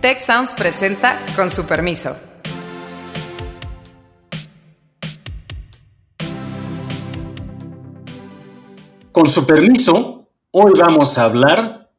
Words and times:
Tech 0.00 0.20
Sounds 0.20 0.54
presenta 0.54 1.18
con 1.34 1.50
su 1.50 1.66
permiso. 1.66 2.16
Con 9.10 9.26
su 9.26 9.44
permiso, 9.44 10.28
hoy 10.52 10.78
vamos 10.78 11.18
a 11.18 11.24
hablar 11.24 11.90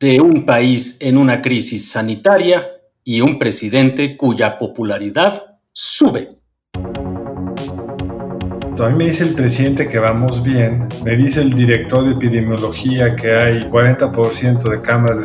de 0.00 0.22
un 0.22 0.46
país 0.46 0.96
en 1.00 1.18
una 1.18 1.42
crisis 1.42 1.90
sanitaria 1.90 2.66
y 3.04 3.20
un 3.20 3.38
presidente 3.38 4.16
cuya 4.16 4.56
popularidad 4.58 5.58
sube. 5.74 6.38
A 8.80 8.88
mí 8.88 8.96
me 8.96 9.04
dice 9.04 9.24
el 9.24 9.34
presidente 9.34 9.86
que 9.86 9.98
vamos 9.98 10.42
bien, 10.42 10.88
me 11.04 11.14
dice 11.16 11.42
el 11.42 11.52
director 11.52 12.02
de 12.02 12.12
epidemiología 12.12 13.14
que 13.14 13.34
hay 13.34 13.60
40% 13.64 14.70
de 14.70 14.80
camas 14.80 15.18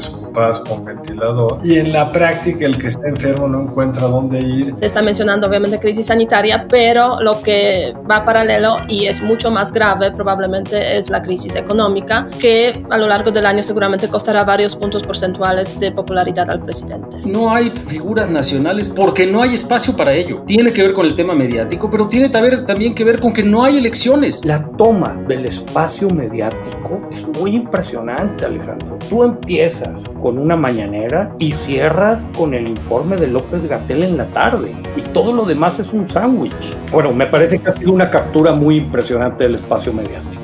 con 0.67 0.85
ventilador 0.85 1.57
y 1.63 1.79
en 1.79 1.91
la 1.91 2.11
práctica 2.11 2.67
el 2.67 2.77
que 2.77 2.89
está 2.89 3.07
enfermo 3.07 3.47
no 3.47 3.61
encuentra 3.61 4.03
dónde 4.03 4.39
ir. 4.39 4.71
Se 4.77 4.85
está 4.85 5.01
mencionando 5.01 5.47
obviamente 5.47 5.79
crisis 5.79 6.05
sanitaria, 6.05 6.67
pero 6.69 7.19
lo 7.21 7.41
que 7.41 7.95
va 8.09 8.23
paralelo 8.23 8.77
y 8.87 9.07
es 9.07 9.23
mucho 9.23 9.49
más 9.49 9.71
grave 9.71 10.11
probablemente 10.11 10.97
es 10.97 11.09
la 11.09 11.23
crisis 11.23 11.55
económica 11.55 12.29
que 12.39 12.83
a 12.91 12.99
lo 12.99 13.07
largo 13.07 13.31
del 13.31 13.47
año 13.47 13.63
seguramente 13.63 14.07
costará 14.09 14.43
varios 14.43 14.75
puntos 14.75 15.01
porcentuales 15.01 15.79
de 15.79 15.91
popularidad 15.91 16.47
al 16.51 16.61
presidente. 16.61 17.17
No 17.25 17.51
hay 17.51 17.71
figuras 17.87 18.29
nacionales 18.29 18.89
porque 18.89 19.25
no 19.25 19.41
hay 19.41 19.55
espacio 19.55 19.95
para 19.95 20.13
ello. 20.13 20.43
Tiene 20.45 20.71
que 20.71 20.83
ver 20.83 20.93
con 20.93 21.07
el 21.07 21.15
tema 21.15 21.33
mediático, 21.33 21.89
pero 21.89 22.07
tiene 22.07 22.29
también 22.29 22.93
que 22.93 23.03
ver 23.03 23.19
con 23.19 23.33
que 23.33 23.41
no 23.41 23.63
hay 23.63 23.77
elecciones. 23.77 24.45
La 24.45 24.63
toma 24.77 25.15
del 25.27 25.45
espacio 25.45 26.07
mediático 26.09 27.01
es 27.11 27.25
muy 27.39 27.55
impresionante, 27.55 28.45
Alejandro. 28.45 28.99
Tú 29.09 29.23
empiezas 29.23 29.99
con 30.27 30.39
una 30.39 30.57
mañanera 30.57 31.33
y 31.39 31.53
cierras 31.53 32.27
con 32.37 32.53
el 32.53 32.67
informe 32.67 33.15
de 33.15 33.27
López 33.27 33.65
Gatel 33.65 34.03
en 34.03 34.17
la 34.17 34.25
tarde. 34.25 34.75
Y 34.97 35.01
todo 35.13 35.31
lo 35.31 35.45
demás 35.45 35.79
es 35.79 35.93
un 35.93 36.05
sándwich. 36.05 36.75
Bueno, 36.91 37.13
me 37.13 37.27
parece 37.27 37.59
que 37.59 37.69
ha 37.69 37.73
sido 37.73 37.93
una 37.93 38.09
captura 38.09 38.51
muy 38.51 38.75
impresionante 38.75 39.45
del 39.45 39.55
espacio 39.55 39.93
mediático. 39.93 40.43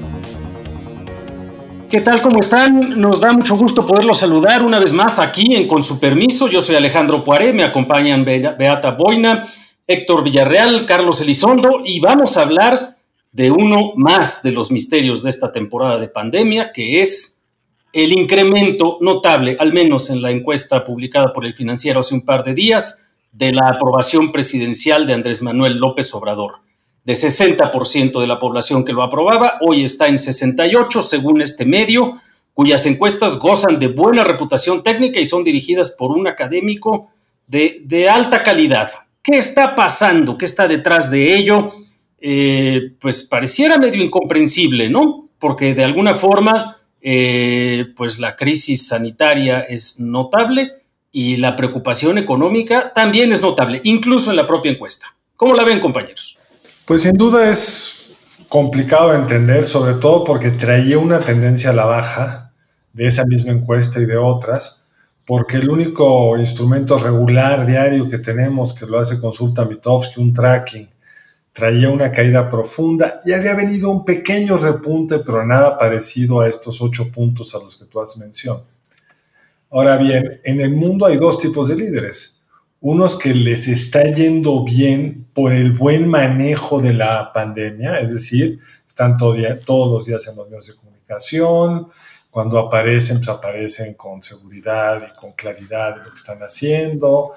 ¿Qué 1.89 1.99
tal? 1.99 2.21
¿Cómo 2.21 2.39
están? 2.39 2.97
Nos 2.97 3.19
da 3.19 3.33
mucho 3.33 3.57
gusto 3.57 3.85
poderlos 3.85 4.19
saludar 4.19 4.63
una 4.63 4.79
vez 4.79 4.93
más 4.93 5.19
aquí 5.19 5.53
en 5.53 5.67
Con 5.67 5.83
su 5.83 5.99
permiso. 5.99 6.47
Yo 6.47 6.61
soy 6.61 6.77
Alejandro 6.77 7.21
Poiré, 7.21 7.51
me 7.51 7.65
acompañan 7.65 8.23
Beata 8.23 8.91
Boina 8.91 9.41
Héctor 9.85 10.23
Villarreal, 10.23 10.85
Carlos 10.85 11.19
Elizondo, 11.19 11.81
y 11.83 11.99
vamos 11.99 12.37
a 12.37 12.43
hablar 12.43 12.95
de 13.33 13.51
uno 13.51 13.91
más 13.97 14.43
de 14.43 14.53
los 14.53 14.71
misterios 14.71 15.23
de 15.23 15.29
esta 15.29 15.51
temporada 15.51 15.99
de 15.99 16.07
pandemia, 16.07 16.71
que 16.71 17.01
es 17.01 17.32
el 17.93 18.11
incremento 18.11 18.97
notable, 18.99 19.55
al 19.59 19.71
menos 19.71 20.09
en 20.09 20.21
la 20.21 20.31
encuesta 20.31 20.83
publicada 20.83 21.31
por 21.31 21.45
el 21.45 21.53
financiero 21.53 22.01
hace 22.01 22.15
un 22.15 22.25
par 22.25 22.43
de 22.43 22.53
días, 22.53 23.07
de 23.31 23.53
la 23.53 23.69
aprobación 23.69 24.31
presidencial 24.31 25.07
de 25.07 25.13
Andrés 25.13 25.41
Manuel 25.41 25.77
López 25.77 26.13
Obrador. 26.13 26.55
De 27.05 27.13
60% 27.13 28.19
de 28.19 28.27
la 28.27 28.39
población 28.39 28.83
que 28.83 28.93
lo 28.93 29.03
aprobaba, 29.03 29.57
hoy 29.61 29.83
está 29.83 30.07
en 30.07 30.17
68, 30.17 31.01
según 31.01 31.41
este 31.41 31.65
medio, 31.65 32.11
cuyas 32.53 32.85
encuestas 32.85 33.39
gozan 33.39 33.79
de 33.79 33.87
buena 33.87 34.25
reputación 34.25 34.83
técnica 34.83 35.19
y 35.19 35.25
son 35.25 35.43
dirigidas 35.43 35.91
por 35.91 36.11
un 36.11 36.27
académico 36.27 37.09
de, 37.47 37.81
de 37.85 38.09
alta 38.09 38.43
calidad, 38.43 38.89
¿Qué 39.23 39.37
está 39.37 39.73
pasando? 39.73 40.37
¿Qué 40.37 40.43
está 40.43 40.67
detrás 40.67 41.09
de 41.09 41.33
ello? 41.33 41.67
Eh, 42.19 42.91
pues 42.99 43.23
pareciera 43.23 43.77
medio 43.77 44.03
incomprensible, 44.03 44.89
¿no? 44.89 45.29
Porque 45.39 45.73
de 45.73 45.85
alguna 45.85 46.13
forma, 46.13 46.77
eh, 47.03 47.87
pues 47.95 48.17
la 48.17 48.35
crisis 48.35 48.87
sanitaria 48.87 49.59
es 49.59 49.99
notable 49.99 50.71
y 51.11 51.37
la 51.37 51.55
preocupación 51.55 52.17
económica 52.17 52.91
también 52.93 53.31
es 53.31 53.41
notable, 53.41 53.81
incluso 53.83 54.31
en 54.31 54.37
la 54.37 54.45
propia 54.45 54.71
encuesta. 54.71 55.07
¿Cómo 55.35 55.53
la 55.53 55.63
ven, 55.63 55.79
compañeros? 55.79 56.37
Pues 56.85 57.03
sin 57.03 57.13
duda 57.13 57.49
es 57.49 58.15
complicado 58.47 59.11
de 59.11 59.17
entender, 59.17 59.63
sobre 59.63 59.95
todo 59.95 60.23
porque 60.23 60.51
traía 60.51 60.97
una 60.97 61.19
tendencia 61.19 61.71
a 61.71 61.73
la 61.73 61.85
baja 61.85 62.53
de 62.93 63.05
esa 63.05 63.25
misma 63.25 63.51
encuesta 63.51 63.99
y 63.99 64.05
de 64.05 64.17
otras 64.17 64.83
porque 65.25 65.57
el 65.57 65.69
único 65.69 66.37
instrumento 66.37 66.97
regular 66.97 67.65
diario 67.65 68.09
que 68.09 68.17
tenemos 68.17 68.73
que 68.73 68.85
lo 68.85 68.99
hace 68.99 69.19
Consulta 69.19 69.65
Mitofsky, 69.65 70.21
un 70.21 70.33
tracking, 70.33 70.89
traía 71.53 71.89
una 71.89 72.11
caída 72.11 72.49
profunda 72.49 73.19
y 73.23 73.31
había 73.31 73.55
venido 73.55 73.91
un 73.91 74.03
pequeño 74.03 74.57
repunte, 74.57 75.19
pero 75.19 75.45
nada 75.45 75.77
parecido 75.77 76.41
a 76.41 76.49
estos 76.49 76.81
ocho 76.81 77.11
puntos 77.11 77.53
a 77.53 77.59
los 77.59 77.77
que 77.77 77.85
tú 77.85 78.01
has 78.01 78.17
mencionado. 78.17 78.65
Ahora 79.69 79.97
bien, 79.97 80.41
en 80.43 80.59
el 80.59 80.71
mundo 80.71 81.05
hay 81.05 81.17
dos 81.17 81.37
tipos 81.37 81.67
de 81.67 81.75
líderes. 81.75 82.43
Unos 82.81 83.15
que 83.15 83.33
les 83.33 83.67
está 83.67 84.03
yendo 84.03 84.63
bien 84.63 85.27
por 85.33 85.53
el 85.53 85.71
buen 85.71 86.07
manejo 86.07 86.81
de 86.81 86.93
la 86.93 87.31
pandemia, 87.31 87.99
es 87.99 88.11
decir, 88.11 88.59
están 88.85 89.17
todo 89.17 89.35
todos 89.65 89.91
los 89.91 90.05
días 90.05 90.27
en 90.27 90.35
los 90.35 90.47
medios 90.47 90.67
de 90.67 90.75
comunicación, 90.75 91.87
cuando 92.29 92.57
aparecen, 92.57 93.17
pues 93.17 93.29
aparecen 93.29 93.93
con 93.93 94.21
seguridad 94.21 95.01
y 95.07 95.15
con 95.19 95.33
claridad 95.33 95.95
de 95.95 96.03
lo 96.03 96.05
que 96.05 96.15
están 96.15 96.39
haciendo. 96.39 97.31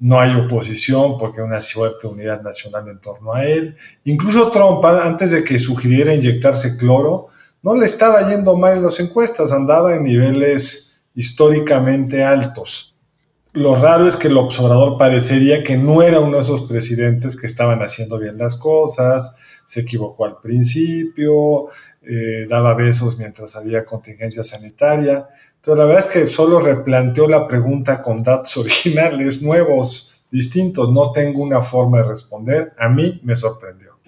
No 0.00 0.20
hay 0.20 0.34
oposición 0.36 1.18
porque 1.18 1.40
hay 1.40 1.46
una 1.46 1.60
fuerte 1.60 2.06
unidad 2.06 2.42
nacional 2.42 2.88
en 2.88 3.00
torno 3.00 3.34
a 3.34 3.44
él. 3.44 3.74
Incluso 4.04 4.50
Trump, 4.50 4.84
antes 4.84 5.32
de 5.32 5.42
que 5.42 5.58
sugiriera 5.58 6.14
inyectarse 6.14 6.76
cloro, 6.76 7.28
no 7.62 7.74
le 7.74 7.84
estaba 7.84 8.28
yendo 8.28 8.56
mal 8.56 8.76
en 8.76 8.84
las 8.84 9.00
encuestas, 9.00 9.52
andaba 9.52 9.94
en 9.94 10.04
niveles 10.04 11.02
históricamente 11.14 12.24
altos. 12.24 12.94
Lo 13.54 13.74
raro 13.74 14.06
es 14.06 14.14
que 14.14 14.28
el 14.28 14.36
observador 14.36 14.98
parecería 14.98 15.64
que 15.64 15.76
no 15.76 16.02
era 16.02 16.20
uno 16.20 16.36
de 16.36 16.42
esos 16.42 16.62
presidentes 16.62 17.34
que 17.34 17.46
estaban 17.46 17.82
haciendo 17.82 18.18
bien 18.18 18.38
las 18.38 18.54
cosas, 18.54 19.34
se 19.64 19.80
equivocó 19.80 20.26
al 20.26 20.38
principio, 20.38 21.66
eh, 22.02 22.46
daba 22.48 22.74
besos 22.74 23.18
mientras 23.18 23.56
había 23.56 23.84
contingencia 23.84 24.42
sanitaria. 24.42 25.26
Entonces, 25.68 25.84
la 25.84 25.84
verdad 25.84 26.06
es 26.06 26.12
que 26.14 26.26
solo 26.26 26.60
replanteó 26.60 27.28
la 27.28 27.46
pregunta 27.46 28.00
con 28.00 28.22
datos 28.22 28.56
originales, 28.56 29.42
nuevos, 29.42 30.22
distintos. 30.30 30.90
No 30.90 31.12
tengo 31.12 31.42
una 31.42 31.60
forma 31.60 31.98
de 31.98 32.04
responder. 32.04 32.72
A 32.78 32.88
mí 32.88 33.20
me 33.22 33.34
sorprendió. 33.34 33.98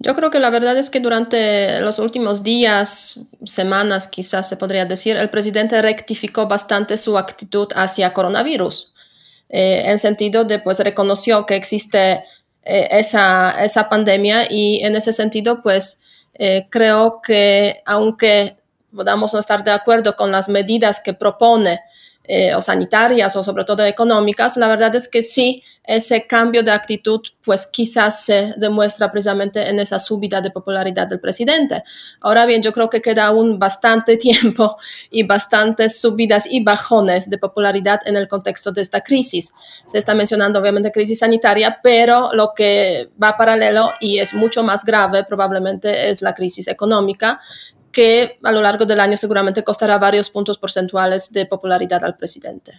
Yo 0.00 0.16
creo 0.16 0.30
que 0.30 0.40
la 0.40 0.50
verdad 0.50 0.76
es 0.76 0.90
que 0.90 0.98
durante 0.98 1.80
los 1.82 2.00
últimos 2.00 2.42
días, 2.42 3.20
semanas 3.44 4.08
quizás 4.08 4.48
se 4.48 4.56
podría 4.56 4.86
decir, 4.86 5.16
el 5.16 5.30
presidente 5.30 5.80
rectificó 5.80 6.48
bastante 6.48 6.98
su 6.98 7.16
actitud 7.16 7.68
hacia 7.76 8.12
coronavirus, 8.12 8.92
eh, 9.48 9.84
en 9.86 9.98
sentido 10.00 10.44
de 10.44 10.58
pues 10.58 10.80
reconoció 10.80 11.46
que 11.46 11.54
existe 11.54 12.24
eh, 12.64 12.88
esa, 12.90 13.64
esa 13.64 13.88
pandemia 13.88 14.46
y 14.50 14.80
en 14.84 14.96
ese 14.96 15.12
sentido 15.12 15.62
pues 15.62 16.00
eh, 16.34 16.66
creo 16.70 17.20
que 17.20 17.82
aunque 17.84 18.57
podamos 18.98 19.32
no 19.32 19.40
estar 19.40 19.62
de 19.62 19.70
acuerdo 19.70 20.16
con 20.16 20.32
las 20.32 20.48
medidas 20.48 21.00
que 21.02 21.14
propone 21.14 21.80
eh, 22.30 22.54
o 22.54 22.60
sanitarias 22.60 23.34
o 23.36 23.42
sobre 23.42 23.64
todo 23.64 23.82
económicas, 23.86 24.58
la 24.58 24.68
verdad 24.68 24.94
es 24.94 25.08
que 25.08 25.22
sí, 25.22 25.62
ese 25.82 26.26
cambio 26.26 26.62
de 26.62 26.70
actitud 26.70 27.22
pues 27.42 27.66
quizás 27.66 28.26
se 28.26 28.52
demuestra 28.58 29.10
precisamente 29.10 29.66
en 29.66 29.80
esa 29.80 29.98
subida 29.98 30.42
de 30.42 30.50
popularidad 30.50 31.06
del 31.06 31.20
presidente. 31.20 31.82
Ahora 32.20 32.44
bien, 32.44 32.62
yo 32.62 32.70
creo 32.74 32.90
que 32.90 33.00
queda 33.00 33.28
aún 33.28 33.58
bastante 33.58 34.16
tiempo 34.18 34.76
y 35.10 35.22
bastantes 35.22 36.02
subidas 36.02 36.44
y 36.50 36.62
bajones 36.62 37.30
de 37.30 37.38
popularidad 37.38 38.00
en 38.04 38.16
el 38.16 38.28
contexto 38.28 38.72
de 38.72 38.82
esta 38.82 39.00
crisis. 39.00 39.54
Se 39.86 39.96
está 39.96 40.14
mencionando 40.14 40.60
obviamente 40.60 40.92
crisis 40.92 41.20
sanitaria, 41.20 41.78
pero 41.82 42.34
lo 42.34 42.52
que 42.54 43.08
va 43.22 43.38
paralelo 43.38 43.92
y 44.00 44.18
es 44.18 44.34
mucho 44.34 44.62
más 44.62 44.84
grave 44.84 45.24
probablemente 45.24 46.10
es 46.10 46.20
la 46.20 46.34
crisis 46.34 46.68
económica 46.68 47.40
que 47.98 48.38
a 48.44 48.52
lo 48.52 48.60
largo 48.60 48.86
del 48.86 49.00
año 49.00 49.16
seguramente 49.16 49.64
costará 49.64 49.98
varios 49.98 50.30
puntos 50.30 50.56
porcentuales 50.56 51.32
de 51.32 51.46
popularidad 51.46 52.04
al 52.04 52.16
presidente. 52.16 52.70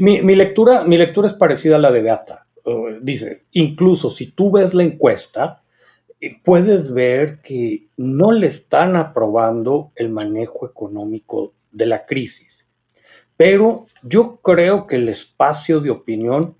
mi, 0.00 0.34
lectura, 0.34 0.84
mi 0.84 0.96
lectura 0.96 1.26
es 1.26 1.34
parecida 1.34 1.76
a 1.76 1.78
la 1.78 1.92
de 1.92 2.00
Beata. 2.00 2.46
Uh, 2.64 2.92
dice, 3.02 3.42
incluso 3.52 4.08
si 4.08 4.28
tú 4.28 4.50
ves 4.50 4.72
la 4.72 4.82
encuesta, 4.82 5.62
eh, 6.18 6.40
puedes 6.42 6.94
ver 6.94 7.42
que 7.42 7.88
no 7.98 8.32
le 8.32 8.46
están 8.46 8.96
aprobando 8.96 9.92
el 9.96 10.08
manejo 10.08 10.64
económico 10.64 11.52
de 11.70 11.84
la 11.84 12.06
crisis. 12.06 12.64
Pero 13.36 13.84
yo 14.02 14.36
creo 14.36 14.86
que 14.86 14.96
el 14.96 15.10
espacio 15.10 15.80
de 15.80 15.90
opinión 15.90 16.56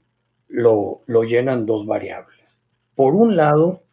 lo, 0.48 1.00
lo 1.06 1.24
llenan 1.24 1.64
dos 1.64 1.86
variables. 1.86 2.58
Por 2.94 3.14
un 3.14 3.34
lado, 3.34 3.83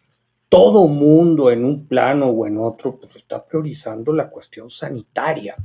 todo 0.52 0.86
mundo 0.90 1.50
en 1.50 1.64
un 1.64 1.88
plano 1.88 2.28
o 2.28 2.46
en 2.46 2.58
otro 2.58 2.98
pues 3.00 3.16
está 3.16 3.46
priorizando 3.46 4.12
la 4.12 4.30
cuestión 4.30 4.70
sanitaria. 4.70 5.56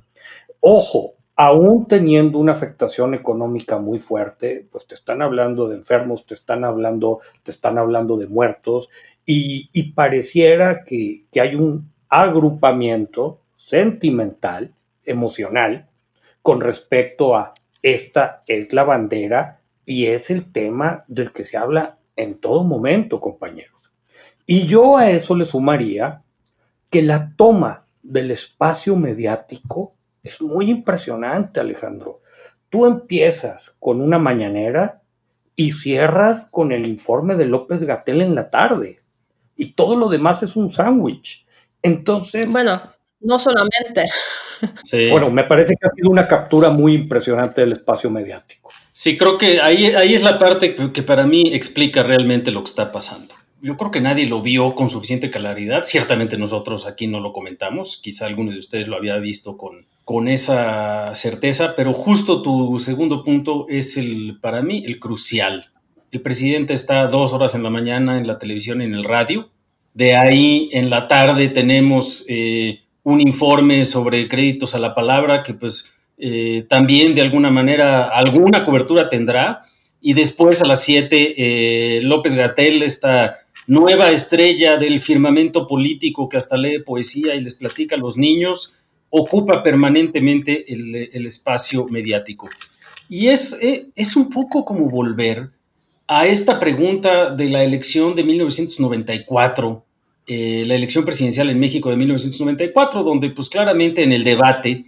Ojo, 0.61 1.15
aún 1.35 1.89
teniendo 1.89 2.39
una 2.39 2.53
afectación 2.53 3.13
económica 3.13 3.81
muy 3.81 3.99
fuerte, 3.99 4.65
pues 4.71 4.87
te 4.87 4.95
están 4.95 5.23
hablando 5.23 5.67
de 5.67 5.75
enfermos, 5.75 6.25
te 6.25 6.35
están 6.35 6.63
hablando, 6.63 7.19
te 7.43 7.51
están 7.51 7.79
hablando 7.79 8.17
de 8.17 8.29
muertos 8.29 8.89
y, 9.25 9.93
pareciera 9.95 10.85
que, 10.85 11.25
que 11.33 11.41
hay 11.41 11.57
un 11.57 11.91
agrupamiento 12.09 13.41
sentimental, 13.57 14.73
emocional, 15.05 15.89
con 16.43 16.61
respecto 16.61 17.35
a 17.35 17.55
esta 17.83 18.45
es 18.47 18.73
la 18.73 18.85
bandera 18.85 19.63
y 19.85 20.07
es 20.07 20.31
el 20.31 20.53
tema 20.53 21.05
del 21.09 21.33
que 21.33 21.45
se 21.45 21.57
habla 21.57 21.99
en 22.15 22.39
todo 22.39 22.63
momento, 22.63 23.21
compañeros. 23.21 23.76
Y 24.47 24.67
yo 24.67 24.97
a 24.97 25.11
eso 25.11 25.35
le 25.35 25.45
sumaría 25.45 26.23
que 26.89 27.03
la 27.03 27.35
toma 27.37 27.87
del 28.03 28.31
espacio 28.31 28.97
mediático 28.97 29.95
es 30.23 30.41
muy 30.41 30.71
impresionante, 30.71 31.61
Alejandro. 31.61 32.21
Tú 32.71 32.87
empiezas 32.87 33.75
con 33.79 34.01
una 34.01 34.19
mañanera 34.19 35.03
y 35.55 35.73
cierras 35.73 36.47
con 36.51 36.73
el 36.73 36.87
informe 36.87 37.35
de 37.35 37.47
López 37.47 37.83
Gatel 37.83 38.23
en 38.23 38.35
la 38.35 38.51
tarde. 38.51 39.01
Y 39.57 39.73
todo 39.73 39.97
lo 39.97 40.09
demás 40.09 40.43
es 40.43 40.55
un 40.57 40.71
sándwich. 40.71 41.47
Entonces. 41.83 42.51
Bueno, 42.51 42.81
no 43.21 43.39
solamente. 43.39 44.09
Bueno, 45.11 45.31
me 45.31 45.45
parece 45.45 45.75
que 45.75 45.87
ha 45.87 45.95
sido 45.95 46.11
una 46.11 46.27
captura 46.27 46.71
muy 46.71 46.95
impresionante 46.95 47.61
del 47.63 47.73
espacio 47.73 48.11
mediático. 48.11 48.71
Sí, 48.93 49.17
creo 49.17 49.37
que 49.37 49.61
ahí, 49.61 49.87
ahí 49.87 50.15
es 50.15 50.23
la 50.23 50.39
parte 50.39 50.75
que, 50.75 51.03
para 51.03 51.27
mí 51.27 51.51
explica 51.53 52.03
realmente 52.03 52.51
lo 52.51 52.61
que 52.61 52.71
está 52.71 52.91
pasando. 52.91 53.35
Yo 53.63 53.77
creo 53.77 53.91
que 53.91 54.01
nadie 54.01 54.27
lo 54.27 54.43
vio 54.43 54.75
con 54.75 54.91
suficiente 54.91 55.31
claridad. 55.31 55.85
Ciertamente 55.85 56.37
nosotros 56.37 56.87
aquí 56.87 57.07
no 57.07 57.21
lo 57.21 57.33
comentamos. 57.33 57.97
Quizá 57.97 58.27
alguno 58.27 58.53
de 58.53 58.59
ustedes 58.59 58.87
lo 58.87 58.97
había 58.97 59.17
visto 59.17 59.57
con, 59.57 59.87
con 60.05 60.29
esa 60.29 61.15
certeza, 61.15 61.75
pero 61.75 61.93
justo 61.93 62.43
tu 62.43 62.79
segundo 62.79 63.25
punto 63.25 63.67
es 63.69 63.97
el, 63.97 64.39
para 64.41 64.63
mí, 64.63 64.85
el 64.87 64.99
crucial. 65.01 65.71
El 66.13 66.21
presidente 66.21 66.75
está 66.75 67.07
dos 67.07 67.33
horas 67.33 67.55
en 67.55 67.63
la 67.63 67.71
mañana 67.71 68.19
en 68.19 68.27
la 68.27 68.39
televisión 68.39 68.81
y 68.81 68.85
en 68.85 68.95
el 68.95 69.05
radio. 69.05 69.51
De 69.95 70.15
ahí 70.15 70.69
en 70.73 70.91
la 70.91 71.09
tarde 71.09 71.49
tenemos 71.49 72.25
eh, 72.29 72.81
un 73.03 73.21
informe 73.21 73.85
sobre 73.85 74.29
créditos 74.29 74.75
a 74.75 74.79
la 74.79 74.95
palabra 74.95 75.43
que 75.43 75.55
pues 75.55 75.97
eh, 76.19 76.65
también 76.69 77.15
de 77.15 77.23
alguna 77.23 77.51
manera 77.51 78.05
alguna 78.05 78.65
cobertura 78.65 79.09
tendrá. 79.09 79.61
Y 80.01 80.13
después 80.13 80.63
a 80.63 80.67
las 80.67 80.85
7, 80.85 81.35
eh, 81.37 82.01
López 82.03 82.35
Gatel, 82.35 82.83
esta 82.83 83.46
nueva 83.67 84.11
estrella 84.11 84.77
del 84.77 85.01
firmamento 85.01 85.67
político 85.67 86.29
que 86.29 86.37
hasta 86.37 86.57
lee 86.57 86.81
poesía 86.81 87.35
y 87.35 87.41
les 87.41 87.55
platica 87.55 87.97
a 87.97 87.99
los 87.99 88.17
niños, 88.17 88.81
ocupa 89.11 89.63
permanentemente 89.63 90.73
el, 90.73 91.27
espacio 91.27 91.87
mediático. 91.89 92.49
Y 93.09 93.29
es, 93.29 93.57
eh, 93.61 93.89
es 93.95 94.17
un 94.17 94.31
poco 94.31 94.65
como 94.65 94.91
volver 94.91 95.49
a 96.09 96.27
esta 96.27 96.59
pregunta 96.59 97.31
de 97.31 97.49
la 97.49 97.65
elección 97.65 98.15
de 98.15 98.25
1994 98.25 99.87
eh, 100.29 100.65
la 100.67 100.75
elección 100.75 101.05
presidencial 101.05 101.51
en 101.51 101.61
México 101.61 101.89
de 101.89 101.97
1994, 101.97 103.05
donde 103.05 103.31
pues 103.31 103.49
claramente 103.49 104.03
en 104.03 104.11
el 104.11 104.25
debate 104.25 104.87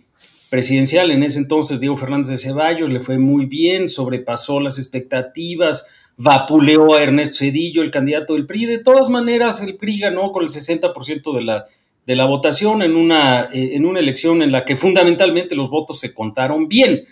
presidencial 0.51 1.13
en 1.13 1.23
ese 1.23 1.39
entonces 1.39 1.79
Diego 1.79 1.95
Fernández 1.95 2.31
de 2.31 2.39
Ceballos 2.39 2.91
le 2.91 2.99
fue 2.99 3.19
muy 3.19 3.47
bien, 3.47 3.87
sobrepasó 3.87 4.59
las 4.59 4.79
expectativas, 4.79 5.87
vapuleó 6.19 6.95
a 6.95 7.03
Ernesto 7.03 7.39
Cedillo, 7.39 7.83
el 7.83 7.91
candidato 7.91 8.35
del 8.35 8.45
PRI. 8.45 8.67
De 8.67 8.79
todas 8.79 9.09
maneras, 9.09 9.63
el 9.63 9.77
PRI 9.77 10.01
ganó 10.01 10.33
con 10.33 10.43
el 10.43 10.49
60% 10.49 11.35
de 11.35 11.43
la, 11.43 11.65
de 12.07 12.17
la 12.17 12.27
votación 12.27 12.83
en 12.83 12.97
una, 12.97 13.45
eh, 13.53 13.71
en 13.75 13.87
una 13.87 14.01
elección 14.01 14.43
en 14.43 14.53
la 14.53 14.65
que 14.65 14.77
fundamentalmente 14.77 15.55
los 15.55 15.71
votos 15.71 16.01
se 16.01 16.13
contaron 16.13 16.69
bien. 16.69 17.03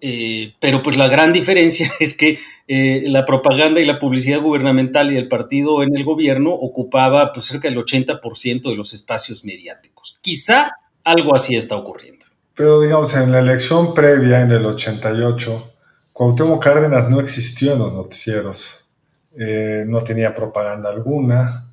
Eh, 0.00 0.54
pero 0.58 0.82
pues 0.82 0.96
la 0.96 1.06
gran 1.06 1.32
diferencia 1.32 1.92
es 2.00 2.16
que 2.16 2.38
eh, 2.66 3.04
la 3.06 3.24
propaganda 3.24 3.80
y 3.80 3.84
la 3.84 3.98
publicidad 3.98 4.40
gubernamental 4.40 5.12
y 5.12 5.14
del 5.14 5.28
partido 5.28 5.82
en 5.82 5.94
el 5.94 6.04
gobierno 6.04 6.52
ocupaba 6.52 7.32
pues 7.32 7.44
cerca 7.44 7.68
del 7.68 7.78
80% 7.78 8.62
de 8.62 8.74
los 8.74 8.94
espacios 8.94 9.44
mediáticos. 9.44 10.18
Quizá 10.22 10.72
algo 11.04 11.34
así 11.34 11.54
está 11.54 11.76
ocurriendo. 11.76 12.26
Pero 12.54 12.80
digamos, 12.80 13.14
en 13.14 13.30
la 13.30 13.40
elección 13.40 13.92
previa, 13.92 14.40
en 14.40 14.50
el 14.50 14.64
88, 14.64 15.71
Cuauhtémoc 16.12 16.62
Cárdenas 16.62 17.08
no 17.08 17.20
existió 17.20 17.72
en 17.72 17.78
los 17.78 17.92
noticieros, 17.92 18.88
eh, 19.36 19.84
no 19.86 20.00
tenía 20.02 20.34
propaganda 20.34 20.90
alguna, 20.90 21.70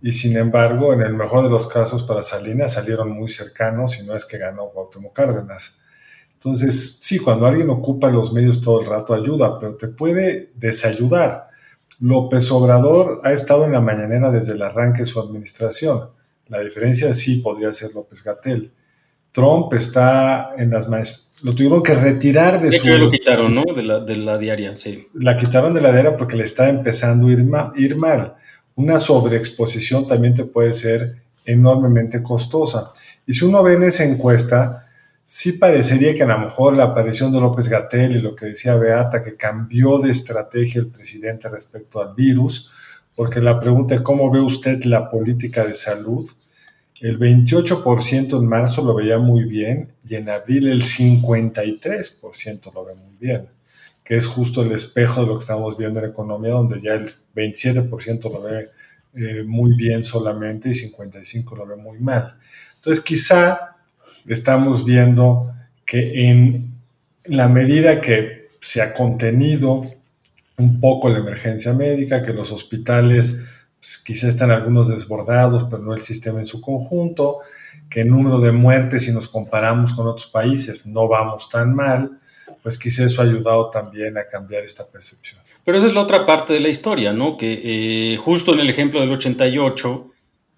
y 0.00 0.12
sin 0.12 0.36
embargo, 0.36 0.92
en 0.92 1.00
el 1.00 1.14
mejor 1.14 1.42
de 1.42 1.50
los 1.50 1.66
casos 1.66 2.02
para 2.02 2.22
Salinas 2.22 2.74
salieron 2.74 3.10
muy 3.10 3.28
cercanos, 3.28 3.98
y 3.98 4.04
no 4.04 4.14
es 4.14 4.24
que 4.24 4.38
ganó 4.38 4.68
Cuauhtémoc 4.70 5.14
Cárdenas. 5.14 5.78
Entonces, 6.34 6.98
sí, 7.00 7.18
cuando 7.18 7.46
alguien 7.46 7.68
ocupa 7.70 8.08
los 8.10 8.32
medios 8.32 8.60
todo 8.60 8.80
el 8.80 8.86
rato 8.86 9.12
ayuda, 9.12 9.58
pero 9.58 9.74
te 9.74 9.88
puede 9.88 10.52
desayudar. 10.54 11.48
López 12.00 12.50
Obrador 12.52 13.20
ha 13.24 13.32
estado 13.32 13.64
en 13.64 13.72
la 13.72 13.80
mañanera 13.80 14.30
desde 14.30 14.52
el 14.52 14.62
arranque 14.62 15.00
de 15.00 15.06
su 15.06 15.18
administración. 15.18 16.10
La 16.46 16.60
diferencia 16.60 17.12
sí 17.12 17.40
podría 17.40 17.72
ser 17.72 17.92
López 17.92 18.22
Gatel. 18.22 18.72
Trump 19.38 19.72
está 19.72 20.50
en 20.58 20.70
las 20.70 20.88
más... 20.88 21.32
Lo 21.42 21.54
tuvieron 21.54 21.80
que 21.80 21.94
retirar 21.94 22.60
de, 22.60 22.70
de 22.70 22.78
su... 22.80 22.88
lo 22.98 23.08
quitaron, 23.08 23.54
¿no? 23.54 23.62
De 23.72 23.84
la, 23.84 24.00
de 24.00 24.16
la, 24.16 24.36
diaria, 24.36 24.74
sí. 24.74 25.06
La 25.14 25.36
quitaron 25.36 25.72
de 25.72 25.80
la 25.80 25.92
diaria 25.92 26.16
porque 26.16 26.36
le 26.36 26.42
está 26.42 26.68
empezando 26.68 27.28
a 27.28 27.32
ir, 27.32 27.46
ir 27.76 27.96
mal. 27.96 28.34
Una 28.74 28.98
sobreexposición 28.98 30.08
también 30.08 30.34
te 30.34 30.44
puede 30.44 30.72
ser 30.72 31.22
enormemente 31.44 32.20
costosa. 32.20 32.90
Y 33.24 33.32
si 33.32 33.44
uno 33.44 33.62
ve 33.62 33.74
en 33.74 33.84
esa 33.84 34.04
encuesta, 34.04 34.88
sí 35.24 35.52
parecería 35.52 36.16
que 36.16 36.24
a 36.24 36.26
lo 36.26 36.40
mejor 36.40 36.76
la 36.76 36.84
aparición 36.84 37.30
de 37.30 37.40
López 37.40 37.68
Gatel 37.68 38.16
y 38.16 38.20
lo 38.20 38.34
que 38.34 38.46
decía 38.46 38.74
Beata, 38.74 39.22
que 39.22 39.36
cambió 39.36 39.98
de 39.98 40.10
estrategia 40.10 40.80
el 40.80 40.88
presidente 40.88 41.48
respecto 41.48 42.02
al 42.02 42.12
virus, 42.14 42.72
porque 43.14 43.40
la 43.40 43.60
pregunta 43.60 43.94
es 43.94 44.00
cómo 44.00 44.32
ve 44.32 44.40
usted 44.40 44.82
la 44.82 45.08
política 45.08 45.64
de 45.64 45.74
salud. 45.74 46.28
El 47.00 47.18
28% 47.18 48.38
en 48.38 48.46
marzo 48.46 48.82
lo 48.82 48.94
veía 48.94 49.18
muy 49.18 49.44
bien 49.44 49.92
y 50.08 50.16
en 50.16 50.28
abril 50.28 50.68
el 50.68 50.82
53% 50.82 52.74
lo 52.74 52.84
ve 52.84 52.94
muy 52.94 53.16
bien, 53.20 53.48
que 54.02 54.16
es 54.16 54.26
justo 54.26 54.62
el 54.62 54.72
espejo 54.72 55.20
de 55.20 55.28
lo 55.28 55.34
que 55.34 55.42
estamos 55.42 55.76
viendo 55.76 56.00
en 56.00 56.06
la 56.06 56.10
economía, 56.10 56.52
donde 56.52 56.80
ya 56.80 56.94
el 56.94 57.08
27% 57.36 58.32
lo 58.32 58.42
ve 58.42 58.70
eh, 59.14 59.42
muy 59.44 59.74
bien 59.74 60.02
solamente 60.02 60.70
y 60.70 60.72
55% 60.72 61.56
lo 61.56 61.66
ve 61.66 61.76
muy 61.76 61.98
mal. 61.98 62.36
Entonces 62.76 63.02
quizá 63.02 63.76
estamos 64.26 64.84
viendo 64.84 65.52
que 65.84 66.28
en 66.28 66.74
la 67.24 67.48
medida 67.48 68.00
que 68.00 68.48
se 68.60 68.82
ha 68.82 68.92
contenido 68.92 69.86
un 70.56 70.80
poco 70.80 71.08
la 71.08 71.18
emergencia 71.18 71.72
médica, 71.72 72.22
que 72.22 72.32
los 72.32 72.50
hospitales 72.50 73.57
pues, 73.80 73.98
quizá 73.98 74.28
están 74.28 74.50
algunos 74.50 74.88
desbordados, 74.88 75.64
pero 75.70 75.82
no 75.82 75.94
el 75.94 76.02
sistema 76.02 76.38
en 76.38 76.46
su 76.46 76.60
conjunto, 76.60 77.38
que 77.88 78.02
el 78.02 78.08
número 78.08 78.40
de 78.40 78.52
muertes, 78.52 79.04
si 79.04 79.12
nos 79.12 79.28
comparamos 79.28 79.92
con 79.92 80.06
otros 80.06 80.26
países, 80.26 80.84
no 80.84 81.08
vamos 81.08 81.48
tan 81.48 81.74
mal, 81.74 82.18
pues 82.62 82.76
quizá 82.76 83.04
eso 83.04 83.22
ha 83.22 83.24
ayudado 83.24 83.70
también 83.70 84.18
a 84.18 84.26
cambiar 84.26 84.64
esta 84.64 84.86
percepción. 84.86 85.40
Pero 85.64 85.78
esa 85.78 85.86
es 85.86 85.94
la 85.94 86.00
otra 86.00 86.26
parte 86.26 86.54
de 86.54 86.60
la 86.60 86.68
historia, 86.68 87.12
¿no? 87.12 87.36
Que 87.36 87.60
eh, 87.62 88.16
justo 88.16 88.54
en 88.54 88.60
el 88.60 88.70
ejemplo 88.70 89.00
del 89.00 89.12
88, 89.12 90.10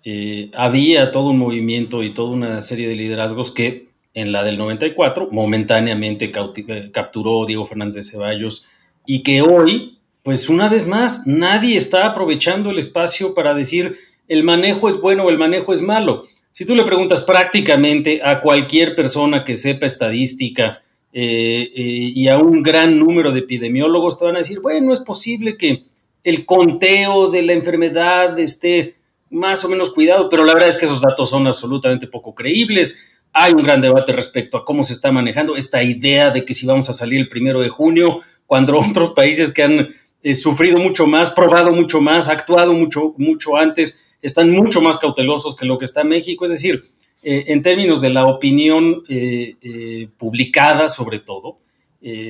eh, 0.04 0.50
había 0.54 1.10
todo 1.10 1.30
un 1.30 1.38
movimiento 1.38 2.02
y 2.02 2.14
toda 2.14 2.30
una 2.30 2.62
serie 2.62 2.88
de 2.88 2.94
liderazgos 2.94 3.50
que 3.50 3.88
en 4.14 4.32
la 4.32 4.42
del 4.42 4.56
94 4.56 5.28
momentáneamente 5.30 6.32
eh, 6.34 6.90
capturó 6.92 7.44
Diego 7.44 7.66
Fernández 7.66 7.94
de 7.94 8.02
Ceballos 8.02 8.66
y 9.06 9.22
que 9.22 9.42
hoy, 9.42 9.98
pues 10.22 10.48
una 10.48 10.68
vez 10.68 10.86
más, 10.86 11.26
nadie 11.26 11.76
está 11.76 12.06
aprovechando 12.06 12.70
el 12.70 12.78
espacio 12.78 13.34
para 13.34 13.54
decir 13.54 13.96
el 14.28 14.44
manejo 14.44 14.88
es 14.88 15.00
bueno 15.00 15.24
o 15.24 15.30
el 15.30 15.38
manejo 15.38 15.72
es 15.72 15.82
malo. 15.82 16.22
Si 16.52 16.64
tú 16.64 16.74
le 16.74 16.84
preguntas 16.84 17.22
prácticamente 17.22 18.20
a 18.22 18.40
cualquier 18.40 18.94
persona 18.94 19.44
que 19.44 19.54
sepa 19.54 19.86
estadística 19.86 20.82
eh, 21.12 21.68
y 21.74 22.28
a 22.28 22.38
un 22.38 22.62
gran 22.62 22.98
número 22.98 23.32
de 23.32 23.40
epidemiólogos, 23.40 24.18
te 24.18 24.24
van 24.24 24.36
a 24.36 24.38
decir, 24.38 24.60
bueno, 24.60 24.92
es 24.92 25.00
posible 25.00 25.56
que 25.56 25.82
el 26.22 26.44
conteo 26.44 27.30
de 27.30 27.42
la 27.42 27.52
enfermedad 27.52 28.38
esté 28.38 28.94
más 29.30 29.64
o 29.64 29.68
menos 29.68 29.90
cuidado, 29.90 30.28
pero 30.28 30.44
la 30.44 30.54
verdad 30.54 30.68
es 30.68 30.76
que 30.76 30.86
esos 30.86 31.00
datos 31.00 31.30
son 31.30 31.46
absolutamente 31.46 32.06
poco 32.06 32.34
creíbles. 32.34 33.18
Hay 33.32 33.52
un 33.52 33.62
gran 33.62 33.80
debate 33.80 34.12
respecto 34.12 34.56
a 34.56 34.64
cómo 34.64 34.82
se 34.82 34.92
está 34.92 35.12
manejando 35.12 35.56
esta 35.56 35.82
idea 35.82 36.30
de 36.30 36.44
que 36.44 36.52
si 36.52 36.66
vamos 36.66 36.88
a 36.88 36.92
salir 36.92 37.20
el 37.20 37.28
primero 37.28 37.60
de 37.60 37.68
junio, 37.68 38.18
cuando 38.46 38.76
otros 38.90 39.10
países 39.10 39.52
que 39.52 39.62
han 39.62 39.88
eh, 40.22 40.34
sufrido 40.34 40.78
mucho 40.78 41.06
más, 41.06 41.30
probado 41.30 41.72
mucho 41.72 42.00
más, 42.00 42.28
actuado 42.28 42.72
mucho, 42.72 43.14
mucho 43.16 43.56
antes, 43.56 44.06
están 44.20 44.50
mucho 44.50 44.80
más 44.80 44.98
cautelosos 44.98 45.56
que 45.56 45.64
lo 45.64 45.78
que 45.78 45.84
está 45.84 46.04
México. 46.04 46.44
Es 46.44 46.50
decir, 46.50 46.80
eh, 47.22 47.44
en 47.48 47.62
términos 47.62 48.00
de 48.00 48.10
la 48.10 48.26
opinión 48.26 49.02
eh, 49.08 50.08
publicada 50.18 50.88
sobre 50.88 51.20
todo, 51.20 51.58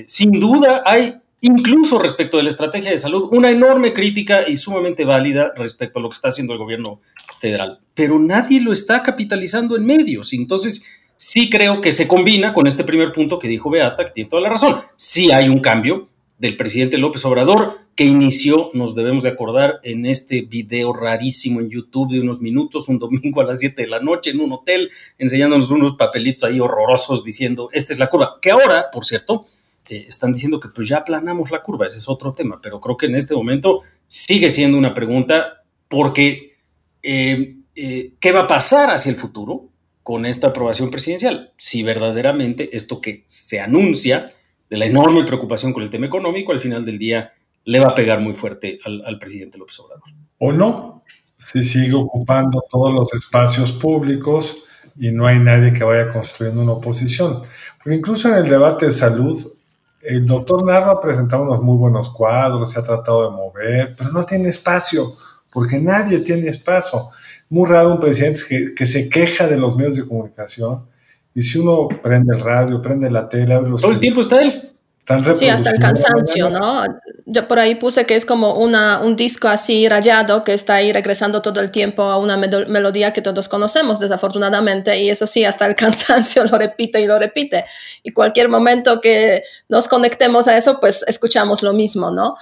sin 0.07 0.33
duda 0.33 0.83
hay 0.85 1.15
incluso 1.43 1.99
respecto 1.99 2.37
de 2.37 2.43
la 2.43 2.49
estrategia 2.49 2.91
de 2.91 2.97
salud, 2.97 3.29
una 3.31 3.51
enorme 3.51 3.93
crítica 3.93 4.45
y 4.47 4.55
sumamente 4.55 5.05
válida 5.05 5.53
respecto 5.57 5.99
a 5.99 6.03
lo 6.03 6.09
que 6.09 6.15
está 6.15 6.29
haciendo 6.29 6.53
el 6.53 6.59
gobierno 6.59 7.01
federal. 7.39 7.79
Pero 7.95 8.19
nadie 8.19 8.61
lo 8.61 8.73
está 8.73 9.03
capitalizando 9.03 9.77
en 9.77 9.87
medios. 9.87 10.33
Entonces, 10.33 11.01
sí 11.17 11.49
creo 11.49 11.81
que 11.81 11.93
se 11.93 12.09
combina 12.09 12.53
con 12.53 12.67
este 12.67 12.85
primer 12.85 13.13
punto 13.13 13.39
que 13.39 13.49
dijo 13.49 13.71
Beata, 13.71 14.05
que 14.05 14.13
tiene 14.13 14.31
toda 14.31 14.43
la 14.43 14.49
razón. 14.49 14.77
Sí 14.97 15.31
hay 15.31 15.49
un 15.49 15.61
cambio 15.61 16.09
del 16.41 16.57
presidente 16.57 16.97
López 16.97 17.25
Obrador 17.27 17.79
que 17.95 18.05
inició, 18.05 18.71
nos 18.73 18.95
debemos 18.95 19.25
de 19.25 19.29
acordar, 19.29 19.79
en 19.83 20.07
este 20.07 20.41
video 20.41 20.95
rarísimo 20.95 21.61
en 21.61 21.69
YouTube 21.69 22.13
de 22.13 22.21
unos 22.21 22.41
minutos, 22.41 22.89
un 22.89 22.99
domingo 22.99 23.43
a 23.43 23.45
las 23.45 23.61
7 23.61 23.83
de 23.83 23.89
la 23.89 24.01
noche 24.01 24.31
en 24.31 24.41
un 24.41 24.51
hotel, 24.51 24.91
enseñándonos 25.19 25.71
unos 25.71 25.97
papelitos 25.97 26.45
ahí 26.45 26.59
horrorosos 26.59 27.23
diciendo, 27.23 27.69
esta 27.73 27.93
es 27.93 27.99
la 27.99 28.09
curva, 28.09 28.39
que 28.41 28.51
ahora, 28.51 28.87
por 28.91 29.05
cierto, 29.05 29.45
eh, 29.91 30.07
están 30.09 30.33
diciendo 30.33 30.59
que 30.59 30.71
pues 30.71 30.89
ya 30.89 30.99
aplanamos 30.99 31.51
la 31.51 31.63
curva, 31.63 31.87
ese 31.87 31.99
es 31.99 32.09
otro 32.09 32.33
tema, 32.33 32.59
pero 32.63 32.81
creo 32.81 32.97
que 32.97 33.07
en 33.07 33.17
este 33.17 33.35
momento 33.35 33.81
sigue 34.09 34.49
siendo 34.49 34.79
una 34.79 34.95
pregunta 34.95 35.63
porque 35.89 36.55
eh, 37.03 37.57
eh, 37.75 38.15
¿qué 38.19 38.33
va 38.33 38.41
a 38.41 38.47
pasar 38.47 38.89
hacia 38.89 39.11
el 39.11 39.17
futuro 39.17 39.69
con 40.03 40.25
esta 40.25 40.49
aprobación 40.49 40.91
presidencial? 40.91 41.53
Si 41.59 41.83
verdaderamente 41.83 42.75
esto 42.75 43.03
que 43.03 43.25
se 43.27 43.61
anuncia 43.61 44.33
de 44.71 44.77
la 44.77 44.87
enorme 44.87 45.25
preocupación 45.25 45.73
con 45.73 45.83
el 45.83 45.91
tema 45.91 46.07
económico, 46.07 46.53
al 46.53 46.61
final 46.61 46.85
del 46.85 46.97
día 46.97 47.33
le 47.65 47.81
va 47.81 47.89
a 47.89 47.95
pegar 47.95 48.21
muy 48.21 48.35
fuerte 48.35 48.79
al, 48.85 49.19
presidente 49.19 49.59
López 49.59 49.79
Obrador. 49.81 50.09
O 50.39 50.53
no, 50.53 51.03
si 51.37 51.65
sigue 51.65 51.95
ocupando 51.95 52.65
todos 52.71 52.95
los 52.95 53.13
espacios 53.13 53.73
públicos 53.73 54.65
y 54.97 55.11
no 55.11 55.27
hay 55.27 55.41
nadie 55.41 55.73
que 55.73 55.83
vaya 55.83 56.09
construyendo 56.11 56.63
una 56.63 56.73
oposición. 56.73 57.43
Porque 57.79 57.97
incluso 57.97 58.29
en 58.29 58.35
el 58.37 58.49
debate 58.49 58.87
de 58.87 58.93
salud, 58.93 59.37
el 60.03 60.25
doctor 60.25 60.65
Narro 60.65 60.93
ha 60.93 61.01
presentado 61.01 61.43
unos 61.43 61.63
muy 61.63 61.77
buenos 61.77 62.09
cuadros, 62.09 62.71
se 62.71 62.79
ha 62.79 62.83
tratado 62.83 63.29
de 63.29 63.37
mover, 63.37 63.95
pero 63.99 64.11
no 64.13 64.25
tiene 64.25 64.49
espacio, 64.49 65.15
porque 65.53 65.79
nadie 65.79 66.21
tiene 66.21 66.47
espacio. 66.47 67.09
Muy 67.49 67.69
raro 67.69 67.93
un 67.93 68.01
presidente 68.01 68.73
que 68.75 68.87
se 68.87 69.09
queja 69.09 69.49
de 69.49 69.57
los 69.57 69.77
medios 69.77 69.97
de 69.97 70.07
comunicación 70.07 70.90
y 71.35 71.43
si 71.43 71.59
uno 71.59 71.89
prende 72.03 72.37
el 72.37 72.41
radio, 72.43 72.83
prende 72.83 73.11
la 73.11 73.29
tele, 73.29 73.55
abre 73.55 73.71
los... 73.71 73.81
Todo 73.81 73.93
el 73.93 74.01
tiempo 74.01 74.21
está 74.21 74.41
él. 74.41 74.71
Sí, 75.35 75.49
hasta 75.49 75.71
el 75.71 75.81
cansancio, 75.81 76.51
¿no? 76.51 76.85
Yo 77.27 77.49
por 77.49 77.59
ahí 77.59 77.75
puse 77.75 78.07
que 78.07 78.15
es 78.15 78.25
como 78.25 78.55
una, 78.55 79.01
un 79.01 79.17
disco 79.17 79.49
así 79.49 79.89
rayado 79.89 80.45
que 80.45 80.55
está 80.55 80.77
ahí 80.77 80.93
regresando 80.93 81.43
todo 81.43 81.61
el 81.61 81.73
tiempo 81.73 82.03
a 82.03 82.17
una 82.17 82.37
melodía 82.37 83.13
que 83.13 83.21
todos 83.21 83.49
conocemos, 83.49 83.99
desafortunadamente, 83.99 85.01
y 85.03 85.11
eso 85.11 85.27
sí, 85.27 85.45
hasta 85.45 85.67
el 85.67 85.75
cansancio 85.77 86.45
lo 86.45 86.57
repite 86.57 87.01
y 87.01 87.07
lo 87.07 87.19
repite. 87.19 87.65
Y 88.05 88.13
cualquier 88.13 88.49
momento 88.49 89.01
que 89.01 89.43
nos 89.69 89.89
conectemos 89.89 90.47
a 90.47 90.57
eso, 90.57 90.79
pues 90.81 91.05
escuchamos 91.09 91.63
lo 91.63 91.73
mismo, 91.73 92.13
¿no? 92.13 92.37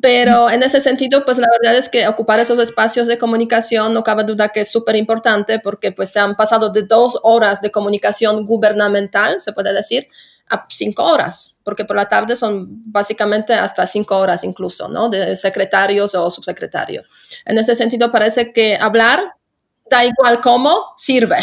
Pero 0.00 0.48
en 0.48 0.62
ese 0.62 0.80
sentido, 0.80 1.24
pues 1.24 1.38
la 1.38 1.48
verdad 1.50 1.76
es 1.76 1.88
que 1.88 2.06
ocupar 2.06 2.38
esos 2.38 2.58
espacios 2.60 3.08
de 3.08 3.18
comunicación 3.18 3.92
no 3.92 4.04
cabe 4.04 4.22
duda 4.22 4.50
que 4.50 4.60
es 4.60 4.70
súper 4.70 4.94
importante 4.94 5.58
porque 5.58 5.90
pues 5.90 6.12
se 6.12 6.20
han 6.20 6.36
pasado 6.36 6.70
de 6.70 6.82
dos 6.82 7.18
horas 7.24 7.60
de 7.60 7.72
comunicación 7.72 8.46
gubernamental, 8.46 9.40
se 9.40 9.52
puede 9.52 9.72
decir, 9.72 10.08
a 10.50 10.66
cinco 10.70 11.04
horas, 11.04 11.56
porque 11.62 11.84
por 11.84 11.96
la 11.96 12.08
tarde 12.08 12.36
son 12.36 12.66
básicamente 12.86 13.52
hasta 13.52 13.86
cinco 13.86 14.16
horas 14.16 14.44
incluso, 14.44 14.88
¿no? 14.88 15.08
De 15.08 15.36
secretarios 15.36 16.14
o 16.14 16.30
subsecretarios. 16.30 17.06
En 17.44 17.58
ese 17.58 17.74
sentido, 17.74 18.10
parece 18.10 18.52
que 18.52 18.76
hablar, 18.76 19.32
da 19.90 20.04
igual 20.04 20.40
cómo, 20.40 20.92
sirve. 20.96 21.36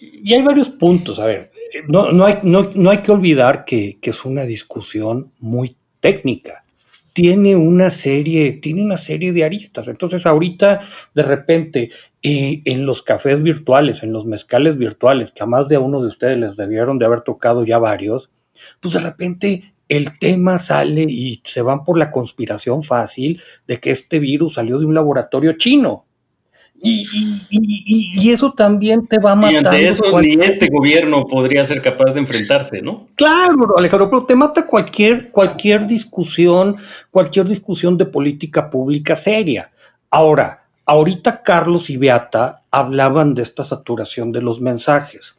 Y 0.00 0.34
hay 0.34 0.42
varios 0.42 0.70
puntos, 0.70 1.18
a 1.18 1.26
ver, 1.26 1.52
no, 1.88 2.12
no, 2.12 2.26
hay, 2.26 2.38
no, 2.42 2.70
no 2.74 2.90
hay 2.90 3.02
que 3.02 3.12
olvidar 3.12 3.64
que, 3.64 3.98
que, 4.00 4.10
es 4.10 4.24
una 4.24 4.42
discusión 4.42 5.32
muy 5.38 5.76
técnica. 6.00 6.61
Tiene 7.12 7.56
una 7.56 7.90
serie, 7.90 8.54
tiene 8.54 8.82
una 8.82 8.96
serie 8.96 9.32
de 9.32 9.44
aristas. 9.44 9.88
Entonces, 9.88 10.24
ahorita, 10.26 10.80
de 11.14 11.22
repente, 11.22 11.90
eh, 12.22 12.62
en 12.64 12.86
los 12.86 13.02
cafés 13.02 13.42
virtuales, 13.42 14.02
en 14.02 14.12
los 14.12 14.24
mezcales 14.24 14.78
virtuales, 14.78 15.30
que 15.32 15.42
a 15.42 15.46
más 15.46 15.68
de 15.68 15.78
uno 15.78 16.00
de 16.00 16.06
ustedes 16.06 16.38
les 16.38 16.56
debieron 16.56 16.98
de 16.98 17.06
haber 17.06 17.20
tocado 17.20 17.64
ya 17.64 17.78
varios, 17.78 18.30
pues 18.80 18.94
de 18.94 19.00
repente 19.00 19.74
el 19.88 20.18
tema 20.18 20.58
sale 20.58 21.02
y 21.02 21.42
se 21.44 21.60
van 21.62 21.84
por 21.84 21.98
la 21.98 22.10
conspiración 22.10 22.82
fácil 22.82 23.42
de 23.66 23.78
que 23.78 23.90
este 23.90 24.18
virus 24.20 24.54
salió 24.54 24.78
de 24.78 24.86
un 24.86 24.94
laboratorio 24.94 25.52
chino. 25.58 26.06
Y, 26.84 27.06
y, 27.48 28.12
y, 28.20 28.30
eso 28.30 28.52
también 28.52 29.06
te 29.06 29.18
va 29.18 29.32
a 29.32 29.34
matar. 29.36 29.52
Y 29.52 29.56
ante 29.58 29.88
eso 29.88 30.20
ni 30.20 30.32
este 30.32 30.68
gobierno 30.68 31.24
podría 31.26 31.62
ser 31.62 31.80
capaz 31.80 32.12
de 32.12 32.18
enfrentarse, 32.18 32.82
¿no? 32.82 33.06
Claro, 33.14 33.78
Alejandro, 33.78 34.10
pero 34.10 34.24
te 34.24 34.34
mata 34.34 34.66
cualquier, 34.66 35.30
cualquier 35.30 35.86
discusión, 35.86 36.76
cualquier 37.12 37.46
discusión 37.46 37.96
de 37.96 38.06
política 38.06 38.68
pública 38.68 39.14
seria. 39.14 39.70
Ahora, 40.10 40.62
Ahorita 40.84 41.42
Carlos 41.42 41.90
y 41.90 41.96
Beata 41.96 42.64
hablaban 42.72 43.34
de 43.34 43.42
esta 43.42 43.62
saturación 43.62 44.32
de 44.32 44.42
los 44.42 44.60
mensajes. 44.60 45.36